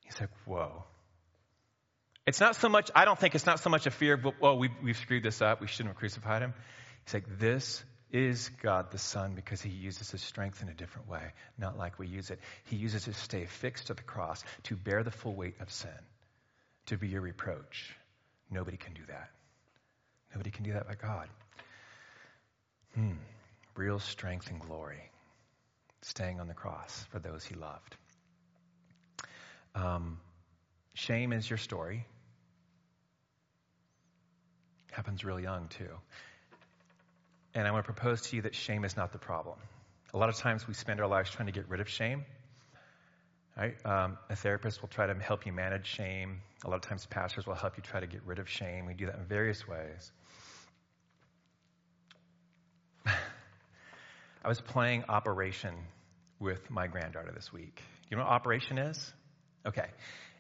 He's 0.04 0.20
like, 0.20 0.32
whoa. 0.46 0.86
It's 2.26 2.40
not 2.40 2.56
so 2.56 2.68
much, 2.68 2.90
I 2.96 3.06
don't 3.06 3.20
think 3.20 3.36
it's 3.36 3.46
not 3.46 3.60
so 3.60 3.70
much 3.70 3.86
a 3.86 3.92
fear 3.92 4.16
of, 4.16 4.26
well, 4.42 4.58
we, 4.58 4.72
we've 4.84 4.98
screwed 4.98 5.22
this 5.22 5.40
up, 5.44 5.62
we 5.62 5.68
shouldn't 5.68 5.90
have 5.90 5.98
crucified 5.98 6.42
him. 6.42 6.56
He's 7.06 7.14
like, 7.14 7.38
this 7.38 7.84
is 8.12 8.50
God 8.64 8.90
the 8.90 8.98
Son 8.98 9.36
because 9.36 9.62
he 9.62 9.70
uses 9.70 10.10
his 10.10 10.24
strength 10.24 10.64
in 10.64 10.70
a 10.70 10.74
different 10.74 11.08
way, 11.08 11.32
not 11.60 11.78
like 11.78 12.00
we 12.00 12.08
use 12.08 12.32
it. 12.32 12.40
He 12.66 12.76
uses 12.76 13.08
it 13.08 13.14
to 13.14 13.20
stay 13.20 13.46
fixed 13.46 13.88
to 13.88 13.94
the 13.94 14.02
cross, 14.02 14.44
to 14.64 14.76
bear 14.76 15.04
the 15.04 15.12
full 15.12 15.36
weight 15.36 15.62
of 15.62 15.72
sin, 15.72 15.92
to 16.88 16.98
be 16.98 17.08
your 17.08 17.22
reproach. 17.22 17.96
Nobody 18.50 18.78
can 18.78 18.96
do 18.96 19.02
that. 19.10 19.30
Nobody 20.34 20.50
can 20.50 20.64
do 20.64 20.74
that 20.74 20.88
but 20.88 21.00
God. 21.00 21.30
Hmm. 22.96 23.12
Real 23.80 24.00
strength 24.00 24.50
and 24.50 24.60
glory, 24.60 25.10
staying 26.02 26.42
on 26.42 26.50
the 26.50 26.54
cross 26.54 27.06
for 27.12 27.20
those 27.20 27.46
he 27.46 27.56
loved. 27.56 27.96
Um, 29.74 30.20
shame 30.96 31.32
is 31.32 31.50
your 31.50 31.56
story. 31.56 32.06
Happens 34.92 35.24
real 35.24 35.40
young, 35.40 35.70
too. 35.70 35.92
And 37.56 37.66
I 37.66 37.72
want 37.72 37.86
to 37.86 37.94
propose 37.94 38.24
to 38.24 38.36
you 38.36 38.42
that 38.42 38.54
shame 38.54 38.84
is 38.84 38.98
not 38.98 39.14
the 39.14 39.18
problem. 39.18 39.58
A 40.14 40.18
lot 40.18 40.28
of 40.28 40.36
times 40.36 40.68
we 40.68 40.74
spend 40.74 41.00
our 41.00 41.08
lives 41.08 41.32
trying 41.32 41.46
to 41.46 41.54
get 41.54 41.70
rid 41.70 41.80
of 41.80 41.88
shame. 41.88 42.26
Right? 43.56 43.78
Um, 43.86 44.18
a 44.30 44.36
therapist 44.36 44.82
will 44.82 44.90
try 44.90 45.08
to 45.08 45.14
help 45.14 45.46
you 45.46 45.54
manage 45.54 45.88
shame. 45.88 46.42
A 46.66 46.70
lot 46.70 46.76
of 46.76 46.82
times, 46.82 47.06
pastors 47.06 47.48
will 47.48 47.56
help 47.56 47.78
you 47.78 47.84
try 47.84 48.02
to 48.02 48.08
get 48.08 48.24
rid 48.26 48.40
of 48.40 48.50
shame. 48.50 48.88
We 48.88 48.94
do 48.94 49.06
that 49.06 49.16
in 49.16 49.24
various 49.24 49.66
ways. 49.66 50.12
I 54.44 54.48
was 54.48 54.62
playing 54.62 55.04
Operation 55.10 55.74
with 56.40 56.70
my 56.70 56.88
granddaughter 56.88 57.32
this 57.34 57.52
week. 57.52 57.82
You 58.10 58.18
know 58.18 58.24
what 58.24 58.32
Operation 58.32 58.78
is? 58.78 59.14
Okay. 59.66 59.88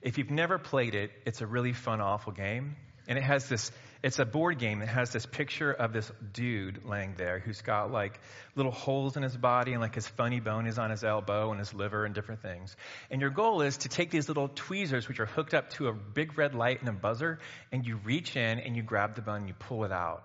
If 0.01 0.17
you've 0.17 0.31
never 0.31 0.57
played 0.57 0.95
it, 0.95 1.11
it's 1.25 1.41
a 1.41 1.47
really 1.47 1.73
fun, 1.73 1.99
awful 1.99 2.31
game. 2.31 2.77
And 3.09 3.17
it 3.17 3.23
has 3.23 3.49
this, 3.49 3.71
it's 4.01 4.19
a 4.19 4.25
board 4.25 4.59
game 4.59 4.79
that 4.79 4.87
has 4.87 5.11
this 5.11 5.25
picture 5.25 5.71
of 5.71 5.91
this 5.91 6.09
dude 6.31 6.85
laying 6.85 7.15
there 7.17 7.39
who's 7.39 7.61
got 7.61 7.91
like 7.91 8.21
little 8.55 8.71
holes 8.71 9.17
in 9.17 9.23
his 9.23 9.35
body 9.35 9.73
and 9.73 9.81
like 9.81 9.95
his 9.95 10.07
funny 10.07 10.39
bone 10.39 10.67
is 10.67 10.79
on 10.79 10.91
his 10.91 11.03
elbow 11.03 11.51
and 11.51 11.59
his 11.59 11.73
liver 11.73 12.05
and 12.05 12.15
different 12.15 12.41
things. 12.41 12.77
And 13.11 13.19
your 13.19 13.31
goal 13.31 13.61
is 13.61 13.77
to 13.79 13.89
take 13.89 14.11
these 14.11 14.29
little 14.29 14.47
tweezers, 14.47 15.09
which 15.09 15.19
are 15.19 15.25
hooked 15.25 15.53
up 15.53 15.71
to 15.71 15.87
a 15.87 15.93
big 15.93 16.37
red 16.37 16.55
light 16.55 16.79
and 16.79 16.87
a 16.87 16.93
buzzer, 16.93 17.39
and 17.71 17.85
you 17.85 17.97
reach 17.97 18.37
in 18.37 18.59
and 18.59 18.77
you 18.77 18.83
grab 18.83 19.15
the 19.15 19.21
bone 19.21 19.39
and 19.39 19.47
you 19.49 19.55
pull 19.55 19.83
it 19.83 19.91
out. 19.91 20.23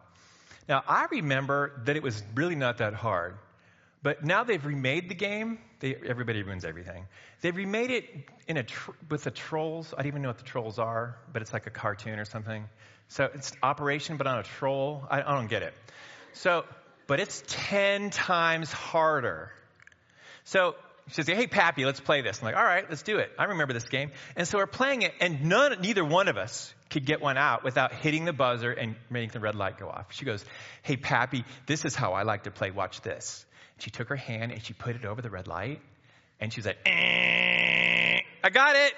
Now, 0.68 0.82
I 0.86 1.06
remember 1.10 1.72
that 1.86 1.96
it 1.96 2.02
was 2.02 2.22
really 2.34 2.54
not 2.54 2.78
that 2.78 2.94
hard. 2.94 3.36
But 4.04 4.22
now 4.22 4.44
they've 4.44 4.64
remade 4.64 5.08
the 5.08 5.14
game. 5.14 5.58
They, 5.80 5.94
everybody 5.94 6.42
ruins 6.42 6.66
everything. 6.66 7.06
They've 7.40 7.56
remade 7.56 7.90
it 7.90 8.04
in 8.46 8.58
a 8.58 8.62
tr- 8.62 8.90
with 9.08 9.24
the 9.24 9.30
trolls. 9.30 9.94
I 9.94 10.02
don't 10.02 10.08
even 10.08 10.20
know 10.20 10.28
what 10.28 10.36
the 10.36 10.44
trolls 10.44 10.78
are, 10.78 11.16
but 11.32 11.40
it's 11.40 11.54
like 11.54 11.66
a 11.66 11.70
cartoon 11.70 12.18
or 12.18 12.26
something. 12.26 12.68
So 13.08 13.30
it's 13.34 13.52
Operation, 13.62 14.18
but 14.18 14.26
on 14.26 14.38
a 14.38 14.42
troll. 14.42 15.06
I, 15.10 15.22
I 15.22 15.34
don't 15.34 15.48
get 15.48 15.62
it. 15.62 15.72
So, 16.34 16.66
but 17.06 17.18
it's 17.18 17.42
ten 17.46 18.10
times 18.10 18.70
harder. 18.70 19.50
So 20.44 20.74
she 21.08 21.22
says, 21.22 21.28
"Hey, 21.28 21.46
Pappy, 21.46 21.86
let's 21.86 22.00
play 22.00 22.20
this." 22.20 22.40
I'm 22.40 22.44
like, 22.44 22.56
"All 22.56 22.62
right, 22.62 22.84
let's 22.86 23.02
do 23.02 23.16
it." 23.16 23.30
I 23.38 23.44
remember 23.44 23.72
this 23.72 23.88
game, 23.88 24.10
and 24.36 24.46
so 24.46 24.58
we're 24.58 24.66
playing 24.66 25.00
it, 25.00 25.14
and 25.18 25.46
none, 25.46 25.80
neither 25.80 26.04
one 26.04 26.28
of 26.28 26.36
us 26.36 26.74
could 26.90 27.06
get 27.06 27.22
one 27.22 27.38
out 27.38 27.64
without 27.64 27.94
hitting 27.94 28.26
the 28.26 28.34
buzzer 28.34 28.70
and 28.70 28.96
making 29.08 29.30
the 29.30 29.40
red 29.40 29.54
light 29.54 29.78
go 29.78 29.88
off. 29.88 30.12
She 30.12 30.26
goes, 30.26 30.44
"Hey, 30.82 30.98
Pappy, 30.98 31.46
this 31.64 31.86
is 31.86 31.94
how 31.94 32.12
I 32.12 32.24
like 32.24 32.42
to 32.42 32.50
play. 32.50 32.70
Watch 32.70 33.00
this." 33.00 33.46
She 33.78 33.90
took 33.90 34.08
her 34.08 34.16
hand 34.16 34.52
and 34.52 34.62
she 34.62 34.72
put 34.72 34.96
it 34.96 35.04
over 35.04 35.20
the 35.20 35.30
red 35.30 35.46
light, 35.46 35.80
and 36.40 36.52
she 36.52 36.60
was 36.60 36.66
like, 36.66 36.78
eh, 36.86 38.20
I 38.42 38.50
got 38.50 38.76
it. 38.76 38.92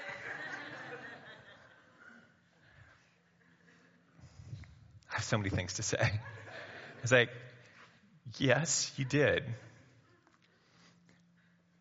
I 5.10 5.14
have 5.14 5.24
so 5.24 5.38
many 5.38 5.50
things 5.50 5.74
to 5.74 5.82
say. 5.82 5.98
I 6.00 7.02
was 7.02 7.12
like, 7.12 7.30
yes, 8.38 8.92
you 8.96 9.04
did. 9.04 9.44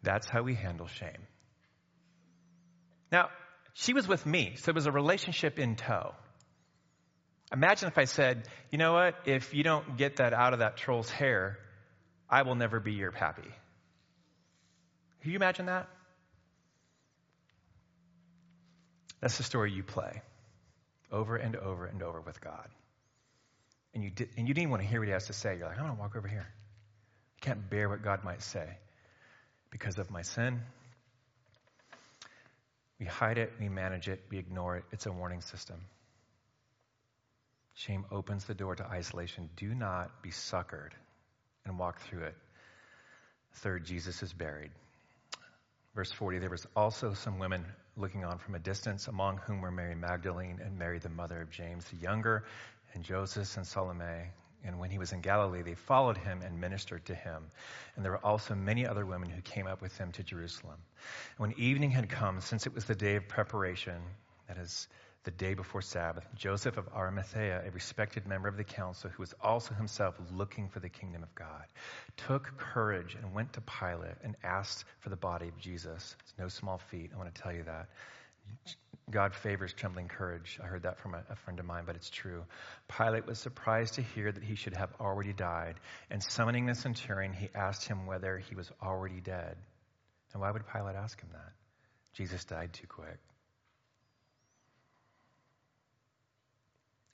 That's 0.03 0.29
how 0.29 0.43
we 0.43 0.53
handle 0.55 0.87
shame. 0.87 1.27
Now, 3.11 3.29
she 3.73 3.93
was 3.93 4.07
with 4.07 4.25
me, 4.25 4.55
so 4.57 4.69
it 4.69 4.75
was 4.75 4.85
a 4.85 4.91
relationship 4.91 5.59
in 5.59 5.75
tow. 5.75 6.13
Imagine 7.51 7.89
if 7.89 7.97
I 7.97 8.05
said, 8.05 8.47
you 8.71 8.77
know 8.77 8.93
what, 8.93 9.15
if 9.25 9.53
you 9.53 9.63
don't 9.63 9.97
get 9.97 10.17
that 10.17 10.33
out 10.33 10.53
of 10.53 10.59
that 10.59 10.77
troll's 10.77 11.09
hair, 11.09 11.57
I 12.29 12.41
will 12.41 12.55
never 12.55 12.79
be 12.79 12.93
your 12.93 13.11
pappy. 13.11 13.49
Can 15.21 15.31
you 15.31 15.35
imagine 15.35 15.67
that? 15.67 15.87
That's 19.21 19.37
the 19.37 19.43
story 19.43 19.71
you 19.71 19.83
play 19.83 20.21
over 21.11 21.35
and 21.35 21.55
over 21.55 21.85
and 21.85 22.03
over 22.03 22.21
with 22.21 22.41
God. 22.41 22.67
And 23.93 24.03
you, 24.03 24.09
did, 24.09 24.29
and 24.37 24.47
you 24.47 24.53
didn't 24.53 24.69
want 24.69 24.81
to 24.83 24.87
hear 24.87 24.99
what 24.99 25.07
he 25.07 25.13
has 25.13 25.27
to 25.27 25.33
say. 25.33 25.57
You're 25.57 25.67
like, 25.67 25.77
I'm 25.77 25.85
going 25.85 25.95
to 25.95 26.01
walk 26.01 26.15
over 26.15 26.27
here. 26.27 26.45
I 26.45 27.45
can't 27.45 27.69
bear 27.69 27.87
what 27.87 28.03
God 28.03 28.23
might 28.23 28.41
say 28.41 28.67
because 29.71 29.97
of 29.97 30.11
my 30.11 30.21
sin. 30.21 30.61
We 32.99 33.05
hide 33.05 33.37
it, 33.37 33.53
we 33.59 33.69
manage 33.69 34.07
it, 34.07 34.21
we 34.29 34.37
ignore 34.37 34.77
it. 34.77 34.83
It's 34.91 35.05
a 35.05 35.11
warning 35.11 35.41
system. 35.41 35.79
Shame 37.73 38.05
opens 38.11 38.45
the 38.45 38.53
door 38.53 38.75
to 38.75 38.85
isolation. 38.85 39.49
Do 39.57 39.73
not 39.73 40.21
be 40.21 40.29
suckered 40.29 40.91
and 41.65 41.77
walk 41.79 41.99
through 42.01 42.23
it. 42.23 42.35
Third, 43.55 43.85
Jesus 43.85 44.21
is 44.23 44.33
buried. 44.33 44.71
Verse 45.95 46.11
40 46.11 46.39
There 46.39 46.49
was 46.49 46.67
also 46.75 47.13
some 47.13 47.39
women 47.39 47.65
looking 47.97 48.25
on 48.25 48.37
from 48.37 48.55
a 48.55 48.59
distance, 48.59 49.07
among 49.07 49.37
whom 49.37 49.61
were 49.61 49.71
Mary 49.71 49.95
Magdalene 49.95 50.59
and 50.63 50.77
Mary, 50.77 50.99
the 50.99 51.09
mother 51.09 51.41
of 51.41 51.49
James 51.49 51.85
the 51.85 51.97
younger, 51.97 52.43
and 52.93 53.03
Joseph 53.03 53.55
and 53.57 53.65
Salome. 53.65 54.31
And 54.65 54.79
when 54.79 54.89
he 54.89 54.97
was 54.97 55.11
in 55.11 55.21
Galilee, 55.21 55.61
they 55.61 55.75
followed 55.75 56.17
him 56.17 56.41
and 56.41 56.59
ministered 56.59 57.05
to 57.05 57.15
him. 57.15 57.43
And 57.95 58.03
there 58.03 58.11
were 58.11 58.25
also 58.25 58.55
many 58.55 58.87
other 58.87 59.05
women 59.05 59.29
who 59.29 59.41
came 59.41 59.67
up 59.67 59.81
with 59.81 59.95
him 59.97 60.11
to 60.13 60.23
Jerusalem. 60.23 60.77
When 61.37 61.53
evening 61.57 61.91
had 61.91 62.09
come, 62.09 62.41
since 62.41 62.65
it 62.65 62.73
was 62.73 62.85
the 62.85 62.95
day 62.95 63.15
of 63.15 63.27
preparation, 63.27 64.01
that 64.47 64.57
is, 64.57 64.87
the 65.25 65.31
day 65.31 65.55
before 65.55 65.81
Sabbath, 65.81 66.23
Joseph 66.35 66.77
of 66.77 66.87
Arimathea, 66.95 67.63
a 67.65 67.71
respected 67.71 68.27
member 68.27 68.47
of 68.47 68.57
the 68.57 68.63
council 68.63 69.09
who 69.09 69.23
was 69.23 69.33
also 69.41 69.73
himself 69.73 70.15
looking 70.31 70.69
for 70.69 70.79
the 70.79 70.87
kingdom 70.87 71.23
of 71.23 71.33
God, 71.33 71.65
took 72.15 72.57
courage 72.57 73.15
and 73.15 73.33
went 73.33 73.51
to 73.53 73.61
Pilate 73.61 74.15
and 74.23 74.35
asked 74.43 74.85
for 74.99 75.09
the 75.09 75.15
body 75.15 75.47
of 75.47 75.57
Jesus. 75.57 76.15
It's 76.21 76.33
no 76.37 76.47
small 76.47 76.77
feat, 76.77 77.09
I 77.13 77.17
want 77.17 77.33
to 77.33 77.41
tell 77.41 77.51
you 77.51 77.63
that. 77.63 77.89
God 79.09 79.33
favors 79.33 79.73
trembling 79.73 80.07
courage. 80.07 80.59
I 80.63 80.67
heard 80.67 80.83
that 80.83 80.99
from 80.99 81.15
a, 81.15 81.23
a, 81.29 81.35
friend 81.35 81.59
of 81.59 81.65
mine, 81.65 81.83
but 81.85 81.95
it's 81.95 82.09
true. 82.09 82.43
Pilate 82.87 83.25
was 83.25 83.39
surprised 83.39 83.95
to 83.95 84.01
hear 84.01 84.31
that 84.31 84.43
he 84.43 84.55
should 84.55 84.75
have 84.75 84.89
already 84.99 85.33
died, 85.33 85.75
and 86.09 86.21
summoning 86.23 86.67
the 86.67 86.75
centurion, 86.75 87.33
he 87.33 87.49
asked 87.53 87.87
him 87.87 88.05
whether 88.05 88.37
he 88.37 88.55
was 88.55 88.71
already 88.81 89.21
dead. 89.21 89.57
And 90.33 90.41
why 90.41 90.51
would 90.51 90.63
Pilate 90.71 90.95
ask 90.95 91.19
him 91.19 91.29
that? 91.33 91.53
Jesus 92.13 92.45
died 92.45 92.73
too 92.73 92.87
quick. 92.87 93.17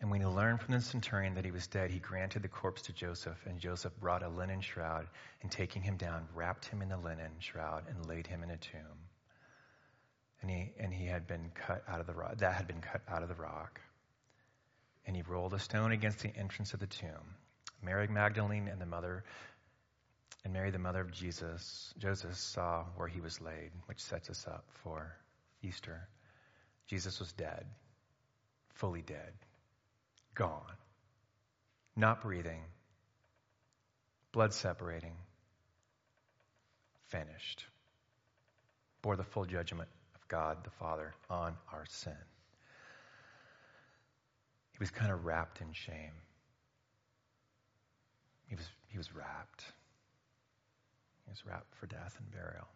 And 0.01 0.09
when 0.09 0.19
he 0.19 0.25
learned 0.25 0.59
from 0.59 0.73
the 0.73 0.81
centurion 0.81 1.35
that 1.35 1.45
he 1.45 1.51
was 1.51 1.67
dead, 1.67 1.91
he 1.91 1.99
granted 1.99 2.41
the 2.41 2.47
corpse 2.47 2.81
to 2.83 2.93
Joseph, 2.93 3.37
and 3.45 3.59
Joseph 3.59 3.95
brought 3.99 4.23
a 4.23 4.29
linen 4.29 4.59
shroud, 4.59 5.05
and 5.43 5.51
taking 5.51 5.83
him 5.83 5.95
down, 5.95 6.27
wrapped 6.33 6.65
him 6.65 6.81
in 6.81 6.89
the 6.89 6.97
linen 6.97 7.31
shroud 7.37 7.83
and 7.87 8.07
laid 8.07 8.25
him 8.25 8.41
in 8.41 8.49
a 8.49 8.57
tomb. 8.57 8.81
And 10.41 10.49
he, 10.49 10.73
and 10.79 10.91
he 10.91 11.05
had 11.05 11.27
been 11.27 11.51
cut 11.53 11.83
out 11.87 11.99
of 11.99 12.07
the 12.07 12.15
rock, 12.15 12.39
that 12.39 12.55
had 12.55 12.67
been 12.67 12.81
cut 12.81 13.01
out 13.07 13.21
of 13.21 13.29
the 13.29 13.35
rock. 13.35 13.79
And 15.05 15.15
he 15.15 15.21
rolled 15.21 15.53
a 15.53 15.59
stone 15.59 15.91
against 15.91 16.19
the 16.19 16.35
entrance 16.35 16.73
of 16.73 16.79
the 16.79 16.87
tomb. 16.87 17.35
Mary 17.83 18.07
Magdalene 18.07 18.67
and 18.69 18.81
the 18.81 18.87
mother, 18.87 19.23
and 20.43 20.51
Mary 20.51 20.71
the 20.71 20.79
mother 20.79 21.01
of 21.01 21.11
Jesus, 21.11 21.93
Joseph 21.99 22.35
saw 22.35 22.85
where 22.95 23.07
he 23.07 23.21
was 23.21 23.39
laid, 23.39 23.69
which 23.85 23.99
sets 23.99 24.31
us 24.31 24.47
up 24.47 24.65
for 24.83 25.15
Easter. 25.61 26.07
Jesus 26.87 27.19
was 27.19 27.31
dead, 27.33 27.67
fully 28.73 29.03
dead 29.03 29.33
gone, 30.35 30.77
not 31.95 32.21
breathing, 32.21 32.61
blood 34.31 34.53
separating, 34.53 35.15
finished. 37.07 37.65
Bore 39.01 39.15
the 39.15 39.23
full 39.23 39.45
judgment 39.45 39.89
of 40.15 40.27
God 40.27 40.63
the 40.63 40.69
Father 40.69 41.13
on 41.29 41.55
our 41.71 41.85
sin. 41.87 42.13
He 44.71 44.77
was 44.79 44.91
kind 44.91 45.11
of 45.11 45.25
wrapped 45.25 45.61
in 45.61 45.73
shame. 45.73 46.13
He 48.47 48.55
was, 48.55 48.65
he 48.87 48.97
was 48.97 49.13
wrapped. 49.13 49.63
He 51.25 51.31
was 51.31 51.45
wrapped 51.45 51.75
for 51.75 51.87
death 51.87 52.15
and 52.19 52.31
burial. 52.31 52.67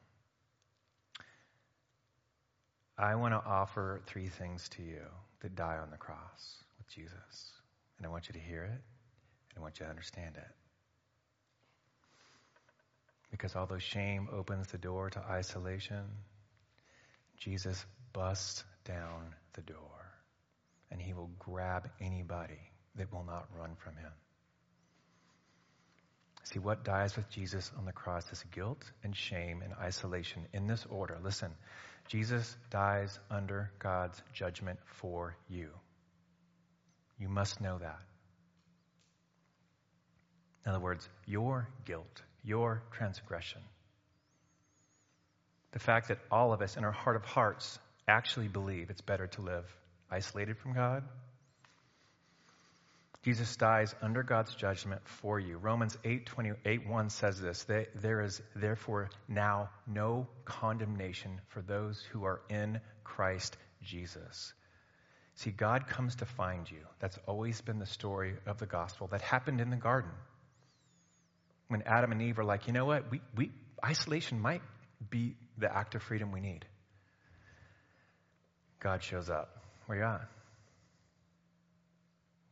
I 2.98 3.16
want 3.16 3.34
to 3.34 3.42
offer 3.46 4.02
three 4.06 4.28
things 4.28 4.70
to 4.70 4.82
you 4.82 5.02
that 5.42 5.56
die 5.56 5.78
on 5.82 5.92
the 5.92 5.98
cross 5.98 6.65
with 6.86 6.96
Jesus. 6.96 7.52
And 7.98 8.06
I 8.06 8.10
want 8.10 8.28
you 8.28 8.34
to 8.34 8.40
hear 8.40 8.64
it, 8.64 8.72
and 8.72 9.58
I 9.58 9.62
want 9.62 9.80
you 9.80 9.86
to 9.86 9.90
understand 9.90 10.36
it. 10.36 10.48
Because 13.32 13.56
although 13.56 13.80
shame 13.80 14.30
opens 14.32 14.68
the 14.68 14.78
door 14.78 15.10
to 15.10 15.20
isolation, 15.20 16.04
Jesus 17.38 17.86
busts 18.14 18.64
down 18.86 19.36
the 19.54 19.62
door, 19.62 20.14
and 20.92 21.02
he 21.02 21.14
will 21.14 21.32
grab 21.40 21.90
anybody 22.00 22.72
that 22.96 23.12
will 23.12 23.26
not 23.26 23.48
run 23.58 23.76
from 23.84 23.96
him. 23.98 24.12
See, 26.44 26.60
what 26.60 26.84
dies 26.84 27.16
with 27.16 27.30
Jesus 27.30 27.72
on 27.78 27.86
the 27.86 27.92
cross 27.92 28.32
is 28.32 28.44
guilt 28.54 28.84
and 29.04 29.16
shame 29.16 29.64
and 29.64 29.74
isolation 29.74 30.46
in 30.54 30.68
this 30.68 30.86
order. 30.90 31.18
Listen, 31.22 31.52
Jesus 32.08 32.56
dies 32.70 33.20
under 33.32 33.72
God's 33.80 34.22
judgment 34.32 34.80
for 34.86 35.36
you. 35.50 35.70
You 37.18 37.30
must 37.30 37.62
know 37.62 37.78
that. 37.78 38.00
In 40.66 40.72
other 40.72 40.80
words, 40.80 41.08
your 41.26 41.70
guilt, 41.86 42.22
your 42.44 42.82
transgression. 42.92 43.62
The 45.72 45.80
fact 45.80 46.08
that 46.08 46.20
all 46.32 46.54
of 46.54 46.62
us 46.62 46.78
in 46.78 46.84
our 46.84 46.92
heart 46.92 47.16
of 47.16 47.26
hearts 47.26 47.80
actually 48.08 48.48
believe 48.48 48.90
it's 48.90 49.02
better 49.02 49.28
to 49.28 49.42
live 49.42 49.66
isolated 50.10 50.58
from 50.58 50.74
God. 50.74 51.04
Jesus 53.24 53.56
dies 53.56 53.96
under 54.04 54.22
God's 54.22 54.54
judgment 54.54 55.02
for 55.06 55.40
you. 55.40 55.58
Romans 55.58 55.98
8, 56.04 56.28
28 56.28 56.88
1 56.88 57.10
says 57.10 57.42
this 57.42 57.66
There 57.96 58.22
is 58.22 58.40
therefore 58.56 59.10
now 59.28 59.72
no 59.88 60.28
condemnation 60.46 61.42
for 61.48 61.62
those 61.62 62.02
who 62.12 62.24
are 62.26 62.42
in 62.50 62.80
Christ 63.04 63.58
Jesus. 63.82 64.54
See, 65.36 65.52
God 65.52 65.88
comes 65.88 66.16
to 66.18 66.26
find 66.26 66.70
you. 66.70 66.80
That's 67.00 67.18
always 67.28 67.60
been 67.62 67.80
the 67.80 67.86
story 67.86 68.36
of 68.46 68.58
the 68.58 68.66
gospel 68.66 69.08
that 69.08 69.22
happened 69.22 69.60
in 69.60 69.70
the 69.70 69.76
garden. 69.76 70.12
When 71.68 71.82
Adam 71.86 72.12
and 72.12 72.22
Eve 72.22 72.40
are 72.40 72.46
like, 72.46 72.68
you 72.68 72.74
know 72.74 72.86
what? 72.86 73.12
We, 73.12 73.22
we, 73.36 73.52
isolation 73.84 74.40
might 74.40 74.62
be 75.10 75.36
the 75.58 75.76
act 75.76 75.96
of 75.96 76.04
freedom 76.04 76.32
we 76.32 76.40
need. 76.40 76.66
God 78.80 79.04
shows 79.04 79.30
up. 79.30 79.64
Where 79.88 79.98
you 79.98 80.04
at? 80.06 80.28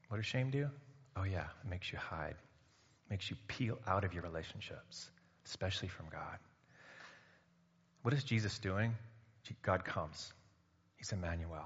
What 0.09 0.17
does 0.17 0.25
shame 0.25 0.51
do? 0.51 0.69
Oh, 1.15 1.23
yeah, 1.23 1.45
it 1.63 1.69
makes 1.69 1.91
you 1.91 1.97
hide, 1.97 2.35
it 2.35 3.09
makes 3.09 3.29
you 3.29 3.35
peel 3.47 3.79
out 3.87 4.03
of 4.03 4.13
your 4.13 4.23
relationships, 4.23 5.09
especially 5.45 5.87
from 5.87 6.07
God. 6.11 6.37
What 8.01 8.13
is 8.13 8.23
Jesus 8.23 8.57
doing? 8.59 8.95
God 9.61 9.85
comes. 9.85 10.33
He's 10.97 11.11
Emmanuel. 11.11 11.65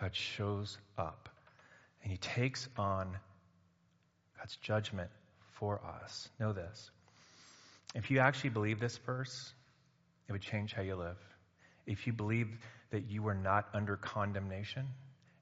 God 0.00 0.14
shows 0.14 0.78
up 0.98 1.28
and 2.02 2.10
he 2.10 2.18
takes 2.18 2.68
on 2.76 3.16
God's 4.38 4.56
judgment 4.56 5.10
for 5.54 5.80
us. 6.02 6.28
Know 6.38 6.52
this. 6.52 6.90
If 7.94 8.10
you 8.10 8.18
actually 8.18 8.50
believe 8.50 8.78
this 8.78 8.96
verse, 8.98 9.52
it 10.28 10.32
would 10.32 10.42
change 10.42 10.72
how 10.72 10.82
you 10.82 10.96
live. 10.96 11.18
If 11.86 12.06
you 12.06 12.12
believe 12.12 12.48
that 12.90 13.10
you 13.10 13.26
are 13.28 13.34
not 13.34 13.68
under 13.72 13.96
condemnation, 13.96 14.86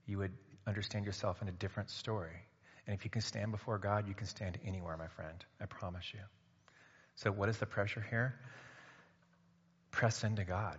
you 0.06 0.18
would 0.18 0.32
understand 0.66 1.04
yourself 1.04 1.42
in 1.42 1.48
a 1.48 1.52
different 1.52 1.90
story. 1.90 2.36
And 2.86 2.94
if 2.96 3.04
you 3.04 3.10
can 3.10 3.22
stand 3.22 3.50
before 3.50 3.78
God, 3.78 4.08
you 4.08 4.14
can 4.14 4.26
stand 4.26 4.58
anywhere, 4.64 4.96
my 4.96 5.08
friend. 5.08 5.44
I 5.60 5.66
promise 5.66 6.04
you. 6.12 6.20
So, 7.16 7.30
what 7.30 7.48
is 7.48 7.58
the 7.58 7.66
pressure 7.66 8.04
here? 8.10 8.34
Press 9.90 10.24
into 10.24 10.44
God. 10.44 10.78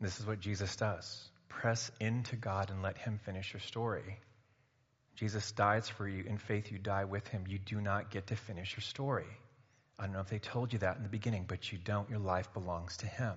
This 0.00 0.20
is 0.20 0.26
what 0.26 0.40
Jesus 0.40 0.74
does. 0.76 1.28
Press 1.60 1.90
into 2.00 2.36
God 2.36 2.70
and 2.70 2.82
let 2.82 2.98
Him 2.98 3.18
finish 3.24 3.52
your 3.52 3.60
story. 3.60 4.18
Jesus 5.16 5.52
dies 5.52 5.88
for 5.88 6.08
you. 6.08 6.24
In 6.24 6.38
faith, 6.38 6.70
you 6.70 6.78
die 6.78 7.04
with 7.04 7.26
Him. 7.28 7.44
You 7.48 7.58
do 7.58 7.80
not 7.80 8.10
get 8.10 8.26
to 8.28 8.36
finish 8.36 8.76
your 8.76 8.82
story. 8.82 9.26
I 9.98 10.04
don't 10.04 10.12
know 10.14 10.20
if 10.20 10.28
they 10.28 10.40
told 10.40 10.72
you 10.72 10.80
that 10.80 10.96
in 10.96 11.04
the 11.04 11.08
beginning, 11.08 11.44
but 11.46 11.70
you 11.70 11.78
don't. 11.78 12.10
Your 12.10 12.18
life 12.18 12.52
belongs 12.52 12.96
to 12.98 13.06
Him. 13.06 13.34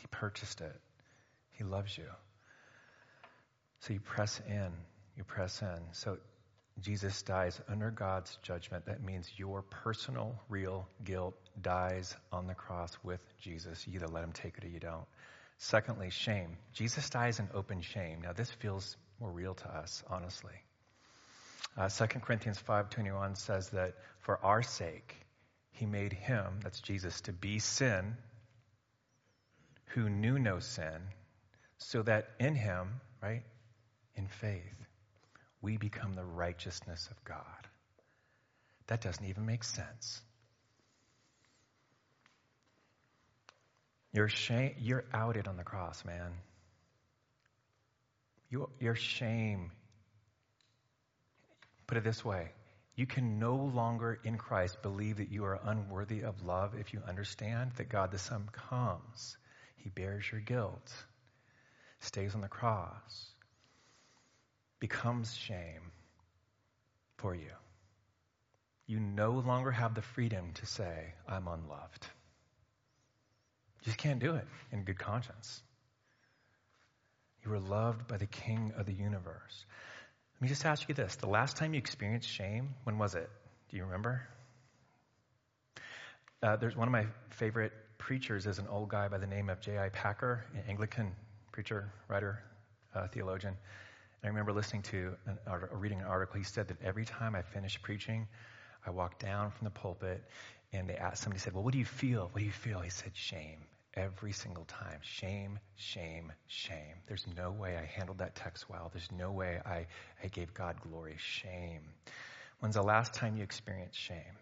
He 0.00 0.06
purchased 0.10 0.60
it, 0.60 0.80
He 1.52 1.64
loves 1.64 1.96
you. 1.96 2.08
So 3.80 3.92
you 3.92 4.00
press 4.00 4.40
in, 4.48 4.70
you 5.16 5.24
press 5.24 5.62
in. 5.62 5.78
So 5.92 6.18
Jesus 6.80 7.22
dies 7.22 7.60
under 7.68 7.90
God's 7.90 8.36
judgment. 8.42 8.86
That 8.86 9.02
means 9.02 9.30
your 9.36 9.62
personal, 9.62 10.40
real 10.48 10.88
guilt 11.04 11.34
dies 11.60 12.14
on 12.32 12.46
the 12.46 12.54
cross 12.54 12.96
with 13.04 13.20
Jesus. 13.40 13.86
You 13.86 13.94
either 13.96 14.08
let 14.08 14.24
him 14.24 14.32
take 14.32 14.56
it 14.58 14.64
or 14.64 14.68
you 14.68 14.80
don't. 14.80 15.04
Secondly, 15.62 16.10
shame. 16.10 16.56
Jesus 16.72 17.08
dies 17.08 17.38
in 17.38 17.48
open 17.54 17.82
shame. 17.82 18.22
Now, 18.22 18.32
this 18.32 18.50
feels 18.50 18.96
more 19.20 19.30
real 19.30 19.54
to 19.54 19.68
us, 19.68 20.02
honestly. 20.10 20.56
Uh, 21.76 21.88
2 21.88 22.06
Corinthians 22.18 22.58
5.21 22.68 23.36
says 23.36 23.68
that 23.70 23.94
for 24.18 24.44
our 24.44 24.64
sake, 24.64 25.14
he 25.70 25.86
made 25.86 26.12
him, 26.12 26.58
that's 26.64 26.80
Jesus, 26.80 27.20
to 27.22 27.32
be 27.32 27.60
sin 27.60 28.16
who 29.94 30.10
knew 30.10 30.36
no 30.36 30.58
sin, 30.58 31.00
so 31.78 32.02
that 32.02 32.30
in 32.40 32.56
him, 32.56 33.00
right, 33.22 33.44
in 34.16 34.26
faith, 34.26 34.86
we 35.60 35.76
become 35.76 36.14
the 36.14 36.24
righteousness 36.24 37.08
of 37.08 37.22
God. 37.22 37.68
That 38.88 39.00
doesn't 39.00 39.24
even 39.24 39.46
make 39.46 39.62
sense. 39.62 40.22
You're, 44.12 44.28
shame, 44.28 44.74
you're 44.78 45.04
outed 45.12 45.48
on 45.48 45.56
the 45.56 45.64
cross, 45.64 46.04
man. 46.04 46.32
You, 48.50 48.68
your 48.78 48.94
shame, 48.94 49.70
put 51.86 51.96
it 51.96 52.04
this 52.04 52.24
way 52.24 52.50
you 52.94 53.06
can 53.06 53.38
no 53.38 53.56
longer 53.56 54.20
in 54.22 54.36
Christ 54.36 54.82
believe 54.82 55.16
that 55.16 55.30
you 55.30 55.44
are 55.46 55.58
unworthy 55.64 56.20
of 56.20 56.44
love 56.44 56.74
if 56.78 56.92
you 56.92 57.00
understand 57.08 57.72
that 57.76 57.88
God 57.88 58.10
the 58.10 58.18
Son 58.18 58.48
comes. 58.70 59.36
He 59.76 59.88
bears 59.88 60.24
your 60.30 60.42
guilt, 60.42 60.92
stays 62.00 62.34
on 62.34 62.42
the 62.42 62.48
cross, 62.48 63.30
becomes 64.78 65.34
shame 65.34 65.90
for 67.16 67.34
you. 67.34 67.50
You 68.86 69.00
no 69.00 69.32
longer 69.32 69.70
have 69.70 69.94
the 69.94 70.02
freedom 70.02 70.52
to 70.54 70.66
say, 70.66 71.14
I'm 71.26 71.48
unloved. 71.48 72.06
You 73.82 73.86
just 73.86 73.98
can't 73.98 74.20
do 74.20 74.36
it 74.36 74.46
in 74.70 74.84
good 74.84 74.98
conscience. 74.98 75.60
You 77.44 77.50
were 77.50 77.58
loved 77.58 78.06
by 78.06 78.16
the 78.16 78.26
King 78.26 78.72
of 78.76 78.86
the 78.86 78.92
universe. 78.92 79.66
Let 80.36 80.42
me 80.42 80.48
just 80.48 80.64
ask 80.64 80.88
you 80.88 80.94
this. 80.94 81.16
The 81.16 81.26
last 81.26 81.56
time 81.56 81.74
you 81.74 81.78
experienced 81.78 82.28
shame, 82.28 82.74
when 82.84 82.98
was 82.98 83.16
it? 83.16 83.28
Do 83.70 83.76
you 83.76 83.84
remember? 83.84 84.22
Uh, 86.42 86.56
there's 86.56 86.76
one 86.76 86.86
of 86.86 86.92
my 86.92 87.06
favorite 87.30 87.72
preachers 87.98 88.46
is 88.46 88.58
an 88.58 88.68
old 88.68 88.88
guy 88.88 89.08
by 89.08 89.18
the 89.18 89.26
name 89.26 89.48
of 89.48 89.60
J.I. 89.60 89.88
Packer, 89.88 90.44
an 90.54 90.62
Anglican 90.68 91.12
preacher, 91.50 91.92
writer, 92.08 92.42
uh, 92.94 93.08
theologian. 93.08 93.56
I 94.22 94.28
remember 94.28 94.52
listening 94.52 94.82
to 94.82 95.16
an, 95.26 95.38
or 95.48 95.68
reading 95.72 96.00
an 96.00 96.06
article. 96.06 96.38
He 96.38 96.44
said 96.44 96.68
that 96.68 96.80
every 96.82 97.04
time 97.04 97.34
I 97.34 97.42
finished 97.42 97.82
preaching, 97.82 98.28
I 98.86 98.90
walked 98.90 99.20
down 99.20 99.50
from 99.50 99.64
the 99.64 99.70
pulpit 99.70 100.22
and 100.72 100.88
they 100.88 100.96
asked, 100.96 101.22
somebody 101.22 101.40
said, 101.40 101.52
Well, 101.52 101.62
what 101.62 101.72
do 101.72 101.78
you 101.78 101.84
feel? 101.84 102.28
What 102.32 102.40
do 102.40 102.44
you 102.44 102.52
feel? 102.52 102.80
He 102.80 102.90
said, 102.90 103.12
Shame. 103.14 103.58
Every 103.94 104.32
single 104.32 104.64
time. 104.64 105.00
Shame, 105.02 105.58
shame, 105.76 106.32
shame. 106.46 106.96
There's 107.06 107.26
no 107.36 107.50
way 107.50 107.76
I 107.76 107.84
handled 107.84 108.18
that 108.18 108.34
text 108.34 108.66
well. 108.70 108.90
There's 108.90 109.12
no 109.12 109.30
way 109.32 109.60
I, 109.66 109.86
I 110.24 110.28
gave 110.28 110.54
God 110.54 110.80
glory. 110.80 111.16
Shame. 111.18 111.82
When's 112.60 112.76
the 112.76 112.82
last 112.82 113.12
time 113.12 113.36
you 113.36 113.42
experienced 113.42 113.98
shame? 113.98 114.38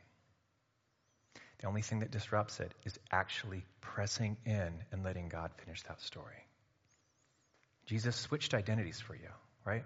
The 1.59 1.67
only 1.67 1.83
thing 1.83 1.99
that 1.99 2.13
disrupts 2.13 2.61
it 2.61 2.73
is 2.85 2.97
actually 3.11 3.65
pressing 3.81 4.37
in 4.47 4.73
and 4.93 5.05
letting 5.05 5.29
God 5.29 5.51
finish 5.65 5.83
that 5.83 6.01
story. 6.01 6.47
Jesus 7.87 8.15
switched 8.15 8.55
identities 8.55 9.01
for 9.01 9.17
you 9.17 9.31
right? 9.65 9.85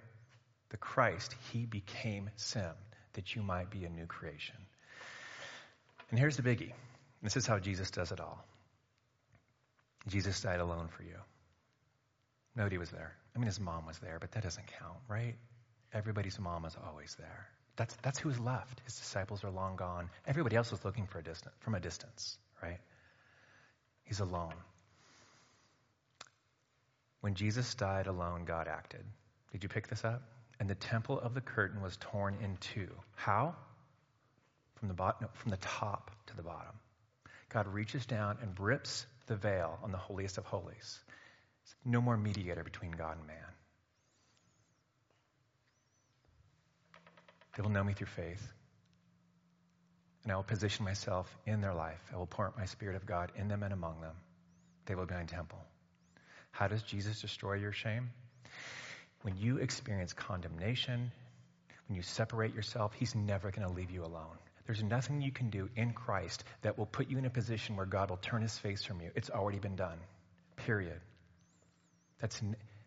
The 0.70 0.76
Christ, 0.76 1.34
he 1.52 1.66
became 1.66 2.30
sin 2.36 2.70
that 3.14 3.34
you 3.34 3.42
might 3.42 3.70
be 3.70 3.84
a 3.84 3.90
new 3.90 4.06
creation. 4.06 4.56
And 6.14 6.18
here's 6.20 6.36
the 6.36 6.44
biggie. 6.44 6.70
This 7.22 7.36
is 7.36 7.44
how 7.44 7.58
Jesus 7.58 7.90
does 7.90 8.12
it 8.12 8.20
all. 8.20 8.38
Jesus 10.06 10.40
died 10.40 10.60
alone 10.60 10.86
for 10.86 11.02
you. 11.02 11.16
Nobody 12.54 12.78
was 12.78 12.88
there. 12.90 13.16
I 13.34 13.40
mean, 13.40 13.46
his 13.46 13.58
mom 13.58 13.84
was 13.84 13.98
there, 13.98 14.18
but 14.20 14.30
that 14.30 14.44
doesn't 14.44 14.64
count, 14.78 14.98
right? 15.08 15.34
Everybody's 15.92 16.38
mom 16.38 16.66
is 16.66 16.76
always 16.86 17.16
there. 17.18 17.48
That's, 17.74 17.96
that's 18.02 18.20
who's 18.20 18.38
left. 18.38 18.80
His 18.84 18.96
disciples 18.96 19.42
are 19.42 19.50
long 19.50 19.74
gone. 19.74 20.08
Everybody 20.24 20.54
else 20.54 20.70
is 20.70 20.84
looking 20.84 21.08
for 21.08 21.18
a 21.18 21.24
from 21.58 21.74
a 21.74 21.80
distance, 21.80 22.38
right? 22.62 22.78
He's 24.04 24.20
alone. 24.20 24.54
When 27.22 27.34
Jesus 27.34 27.74
died 27.74 28.06
alone, 28.06 28.44
God 28.44 28.68
acted. 28.68 29.02
Did 29.50 29.64
you 29.64 29.68
pick 29.68 29.88
this 29.88 30.04
up? 30.04 30.22
And 30.60 30.70
the 30.70 30.76
temple 30.76 31.18
of 31.18 31.34
the 31.34 31.40
curtain 31.40 31.82
was 31.82 31.96
torn 31.96 32.36
in 32.40 32.56
two. 32.58 32.86
How? 33.16 33.56
From 34.84 34.94
the, 34.94 35.14
no, 35.22 35.28
from 35.32 35.50
the 35.50 35.56
top 35.56 36.10
to 36.26 36.36
the 36.36 36.42
bottom. 36.42 36.74
God 37.48 37.66
reaches 37.68 38.04
down 38.04 38.36
and 38.42 38.58
rips 38.60 39.06
the 39.26 39.36
veil 39.36 39.78
on 39.82 39.92
the 39.92 39.98
holiest 39.98 40.36
of 40.36 40.44
holies. 40.44 41.00
No 41.84 42.02
more 42.02 42.16
mediator 42.16 42.62
between 42.62 42.90
God 42.90 43.16
and 43.16 43.26
man. 43.26 43.36
They 47.56 47.62
will 47.62 47.70
know 47.70 47.84
me 47.84 47.94
through 47.94 48.08
faith. 48.08 48.46
And 50.24 50.32
I 50.32 50.36
will 50.36 50.42
position 50.42 50.84
myself 50.84 51.34
in 51.46 51.62
their 51.62 51.74
life. 51.74 52.00
I 52.12 52.16
will 52.16 52.26
pour 52.26 52.46
out 52.46 52.58
my 52.58 52.66
Spirit 52.66 52.96
of 52.96 53.06
God 53.06 53.32
in 53.36 53.48
them 53.48 53.62
and 53.62 53.72
among 53.72 54.02
them. 54.02 54.16
They 54.84 54.94
will 54.94 55.06
be 55.06 55.14
my 55.14 55.24
temple. 55.24 55.60
How 56.50 56.68
does 56.68 56.82
Jesus 56.82 57.22
destroy 57.22 57.54
your 57.54 57.72
shame? 57.72 58.10
when 59.24 59.38
you 59.38 59.56
experience 59.56 60.12
condemnation, 60.12 61.10
when 61.88 61.96
you 61.96 62.02
separate 62.02 62.54
yourself, 62.54 62.92
He's 62.92 63.14
never 63.14 63.50
going 63.50 63.66
to 63.66 63.72
leave 63.72 63.90
you 63.90 64.04
alone. 64.04 64.36
There's 64.66 64.82
nothing 64.82 65.20
you 65.20 65.32
can 65.32 65.50
do 65.50 65.68
in 65.76 65.92
Christ 65.92 66.44
that 66.62 66.78
will 66.78 66.86
put 66.86 67.10
you 67.10 67.18
in 67.18 67.26
a 67.26 67.30
position 67.30 67.76
where 67.76 67.86
God 67.86 68.10
will 68.10 68.16
turn 68.16 68.42
His 68.42 68.56
face 68.58 68.82
from 68.82 69.00
you. 69.00 69.10
It's 69.14 69.30
already 69.30 69.58
been 69.58 69.76
done. 69.76 69.98
Period. 70.56 71.00
That's 72.20 72.40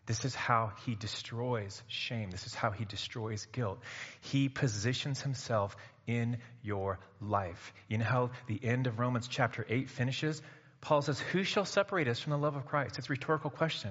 this 0.08 0.24
is 0.24 0.34
how 0.34 0.72
he 0.86 0.94
destroys 0.94 1.82
shame. 1.86 2.30
This 2.30 2.46
is 2.46 2.54
how 2.54 2.70
he 2.70 2.86
destroys 2.86 3.44
guilt. 3.52 3.78
He 4.22 4.48
positions 4.48 5.20
himself 5.20 5.76
in 6.06 6.38
your 6.62 6.98
life. 7.20 7.74
You 7.88 7.98
know 7.98 8.06
how 8.06 8.30
the 8.46 8.58
end 8.62 8.86
of 8.86 8.98
Romans 8.98 9.28
chapter 9.28 9.66
8 9.68 9.90
finishes? 9.90 10.40
Paul 10.80 11.02
says, 11.02 11.20
Who 11.20 11.44
shall 11.44 11.66
separate 11.66 12.08
us 12.08 12.20
from 12.20 12.30
the 12.30 12.38
love 12.38 12.56
of 12.56 12.64
Christ? 12.64 12.96
It's 12.96 13.10
a 13.10 13.12
rhetorical 13.12 13.50
question 13.50 13.90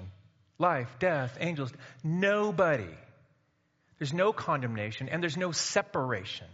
life, 0.57 0.89
death, 0.97 1.37
angels. 1.39 1.71
Nobody. 2.03 2.89
There's 3.99 4.13
no 4.13 4.33
condemnation 4.33 5.09
and 5.09 5.21
there's 5.21 5.37
no 5.37 5.51
separation. 5.51 6.47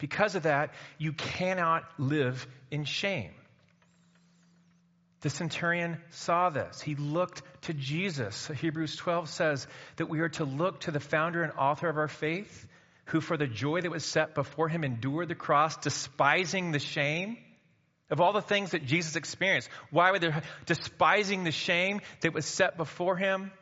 Because 0.00 0.34
of 0.34 0.42
that, 0.42 0.72
you 0.98 1.12
cannot 1.12 1.84
live 1.98 2.46
in 2.70 2.84
shame. 2.84 3.30
The 5.20 5.30
centurion 5.30 5.98
saw 6.10 6.48
this. 6.48 6.80
He 6.80 6.94
looked 6.94 7.42
to 7.62 7.74
Jesus. 7.74 8.48
Hebrews 8.48 8.96
12 8.96 9.28
says 9.28 9.66
that 9.96 10.08
we 10.08 10.20
are 10.20 10.30
to 10.30 10.44
look 10.44 10.80
to 10.80 10.90
the 10.90 11.00
founder 11.00 11.42
and 11.42 11.52
author 11.52 11.88
of 11.88 11.98
our 11.98 12.08
faith, 12.08 12.66
who 13.04 13.20
for 13.20 13.36
the 13.36 13.46
joy 13.46 13.82
that 13.82 13.90
was 13.90 14.04
set 14.04 14.34
before 14.34 14.68
him 14.68 14.82
endured 14.82 15.28
the 15.28 15.34
cross, 15.34 15.76
despising 15.76 16.72
the 16.72 16.78
shame. 16.78 17.36
Of 18.08 18.20
all 18.20 18.32
the 18.32 18.40
things 18.40 18.70
that 18.70 18.86
Jesus 18.86 19.14
experienced, 19.14 19.68
why 19.90 20.10
were 20.10 20.18
they 20.18 20.32
despising 20.66 21.44
the 21.44 21.52
shame 21.52 22.00
that 22.22 22.32
was 22.32 22.44
set 22.44 22.76
before 22.76 23.16
him? 23.16 23.52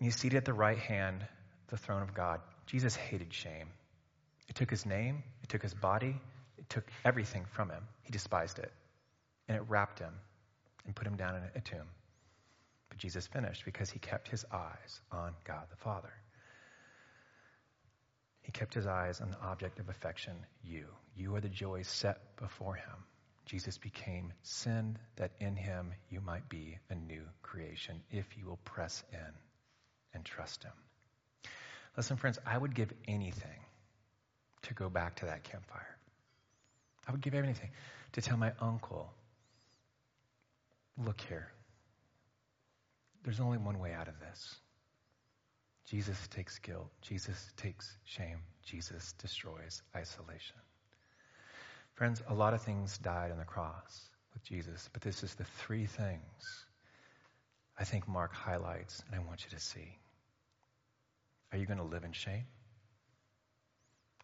And 0.00 0.06
he's 0.06 0.16
seated 0.16 0.38
at 0.38 0.44
the 0.44 0.54
right 0.54 0.78
hand, 0.78 1.24
the 1.68 1.76
throne 1.76 2.02
of 2.02 2.14
God. 2.14 2.40
Jesus 2.66 2.96
hated 2.96 3.32
shame. 3.32 3.68
It 4.48 4.54
took 4.54 4.70
his 4.70 4.86
name, 4.86 5.22
it 5.42 5.48
took 5.48 5.62
his 5.62 5.74
body, 5.74 6.16
it 6.56 6.68
took 6.68 6.90
everything 7.04 7.44
from 7.52 7.70
him. 7.70 7.82
He 8.02 8.10
despised 8.10 8.58
it 8.58 8.72
and 9.46 9.56
it 9.56 9.62
wrapped 9.68 9.98
him 9.98 10.12
and 10.86 10.94
put 10.94 11.06
him 11.06 11.16
down 11.16 11.36
in 11.36 11.42
a 11.54 11.60
tomb. 11.60 11.88
But 12.88 12.98
Jesus 12.98 13.26
finished 13.26 13.64
because 13.64 13.90
he 13.90 13.98
kept 13.98 14.28
his 14.28 14.44
eyes 14.52 15.00
on 15.12 15.34
God 15.44 15.66
the 15.70 15.76
Father. 15.76 16.12
He 18.42 18.52
kept 18.52 18.72
his 18.72 18.86
eyes 18.86 19.20
on 19.20 19.30
the 19.30 19.40
object 19.40 19.78
of 19.78 19.90
affection, 19.90 20.34
you. 20.64 20.86
You 21.14 21.36
are 21.36 21.40
the 21.40 21.50
joy 21.50 21.82
set 21.82 22.36
before 22.36 22.74
him. 22.74 23.04
Jesus 23.44 23.76
became 23.76 24.32
sin 24.42 24.98
that 25.16 25.32
in 25.40 25.56
him 25.56 25.92
you 26.10 26.20
might 26.20 26.48
be 26.48 26.78
a 26.88 26.94
new 26.94 27.22
creation 27.42 28.00
if 28.10 28.26
you 28.38 28.46
will 28.46 28.58
press 28.64 29.04
in 29.12 29.32
and 30.14 30.24
trust 30.24 30.64
him. 30.64 30.72
Listen, 31.96 32.16
friends, 32.16 32.38
I 32.46 32.56
would 32.56 32.74
give 32.74 32.92
anything 33.06 33.60
to 34.62 34.74
go 34.74 34.88
back 34.88 35.16
to 35.16 35.26
that 35.26 35.44
campfire. 35.44 35.96
I 37.06 37.12
would 37.12 37.20
give 37.20 37.34
anything 37.34 37.70
to 38.12 38.20
tell 38.20 38.36
my 38.36 38.52
uncle 38.60 39.12
Look 41.04 41.20
here. 41.20 41.48
There's 43.22 43.40
only 43.40 43.58
one 43.58 43.78
way 43.78 43.92
out 43.92 44.08
of 44.08 44.18
this. 44.18 44.56
Jesus 45.88 46.18
takes 46.28 46.58
guilt. 46.58 46.90
Jesus 47.02 47.52
takes 47.56 47.96
shame. 48.04 48.38
Jesus 48.64 49.12
destroys 49.12 49.82
isolation. 49.94 50.56
Friends, 51.94 52.22
a 52.28 52.34
lot 52.34 52.52
of 52.52 52.62
things 52.62 52.98
died 52.98 53.30
on 53.30 53.38
the 53.38 53.44
cross 53.44 54.08
with 54.32 54.44
Jesus, 54.44 54.88
but 54.92 55.02
this 55.02 55.22
is 55.22 55.34
the 55.34 55.44
three 55.44 55.86
things 55.86 56.64
I 57.78 57.84
think 57.84 58.08
Mark 58.08 58.34
highlights 58.34 59.02
and 59.06 59.20
I 59.20 59.24
want 59.24 59.44
you 59.44 59.50
to 59.56 59.62
see. 59.62 59.98
Are 61.52 61.58
you 61.58 61.66
going 61.66 61.78
to 61.78 61.84
live 61.84 62.04
in 62.04 62.12
shame? 62.12 62.44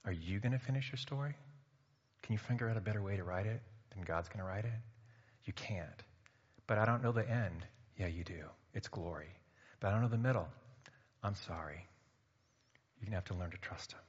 Are 0.04 0.12
you 0.12 0.40
going 0.40 0.52
to 0.52 0.58
finish 0.58 0.90
your 0.90 0.98
story? 0.98 1.34
Can 2.22 2.32
you 2.32 2.38
figure 2.38 2.68
out 2.68 2.76
a 2.76 2.80
better 2.80 3.02
way 3.02 3.16
to 3.16 3.24
write 3.24 3.46
it 3.46 3.60
than 3.94 4.04
God's 4.04 4.28
going 4.28 4.40
to 4.40 4.44
write 4.44 4.64
it? 4.64 4.72
You 5.44 5.52
can't. 5.52 6.02
But 6.66 6.78
I 6.78 6.84
don't 6.84 7.02
know 7.02 7.12
the 7.12 7.28
end. 7.28 7.66
Yeah, 7.98 8.06
you 8.06 8.24
do. 8.24 8.44
It's 8.74 8.88
glory. 8.88 9.28
But 9.80 9.88
I 9.88 9.90
don't 9.92 10.02
know 10.02 10.08
the 10.08 10.18
middle. 10.18 10.48
I'm 11.22 11.34
sorry. 11.34 11.86
You're 12.98 13.06
going 13.06 13.12
to 13.12 13.16
have 13.16 13.24
to 13.26 13.34
learn 13.34 13.50
to 13.50 13.58
trust 13.58 13.92
Him. 13.92 14.00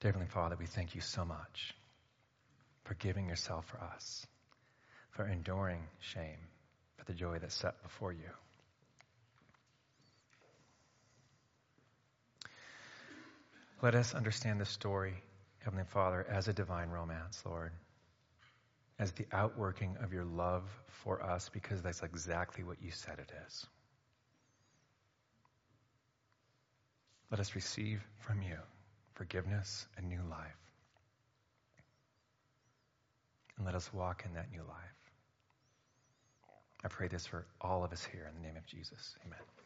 Dear 0.00 0.12
Heavenly 0.12 0.28
Father, 0.28 0.56
we 0.58 0.66
thank 0.66 0.94
you 0.94 1.00
so 1.00 1.24
much 1.24 1.74
for 2.84 2.94
giving 2.94 3.28
yourself 3.28 3.66
for 3.66 3.78
us, 3.78 4.26
for 5.12 5.26
enduring 5.26 5.80
shame, 6.00 6.36
for 6.98 7.04
the 7.06 7.14
joy 7.14 7.38
that's 7.38 7.54
set 7.54 7.82
before 7.82 8.12
you. 8.12 8.28
Let 13.84 13.94
us 13.94 14.14
understand 14.14 14.60
this 14.60 14.70
story, 14.70 15.14
Heavenly 15.58 15.84
Father, 15.84 16.26
as 16.28 16.48
a 16.48 16.52
divine 16.52 16.88
romance, 16.88 17.40
Lord 17.46 17.70
as 18.98 19.12
the 19.12 19.26
outworking 19.32 19.96
of 20.02 20.12
your 20.12 20.24
love 20.24 20.62
for 20.86 21.22
us 21.22 21.50
because 21.52 21.82
that's 21.82 22.02
exactly 22.02 22.62
what 22.64 22.80
you 22.80 22.90
said 22.90 23.18
it 23.18 23.32
is. 23.46 23.66
Let 27.30 27.40
us 27.40 27.54
receive 27.54 28.02
from 28.20 28.42
you 28.42 28.56
forgiveness 29.14 29.86
and 29.96 30.08
new 30.08 30.20
life. 30.30 30.56
And 33.56 33.66
let 33.66 33.74
us 33.74 33.92
walk 33.92 34.24
in 34.26 34.34
that 34.34 34.50
new 34.50 34.62
life. 34.62 35.10
I 36.84 36.88
pray 36.88 37.08
this 37.08 37.26
for 37.26 37.46
all 37.60 37.84
of 37.84 37.92
us 37.92 38.04
here 38.04 38.26
in 38.28 38.40
the 38.40 38.46
name 38.46 38.56
of 38.56 38.66
Jesus. 38.66 39.16
Amen. 39.26 39.63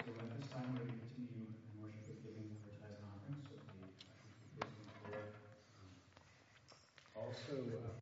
So 0.00 0.12
at 0.16 0.32
this 0.40 0.48
time, 0.48 0.64
we're 0.72 0.88
going 0.88 0.96
to 0.96 1.12
continue 1.12 1.44
in 1.44 1.76
worship 1.76 2.08
with 2.08 2.24
giving 2.24 2.48
for 2.64 2.72
tithes 2.80 2.96
and 2.96 3.12
offerings. 3.12 3.44
So 3.52 3.60
the 3.60 4.72
also, 7.14 7.54
uh, 7.68 7.99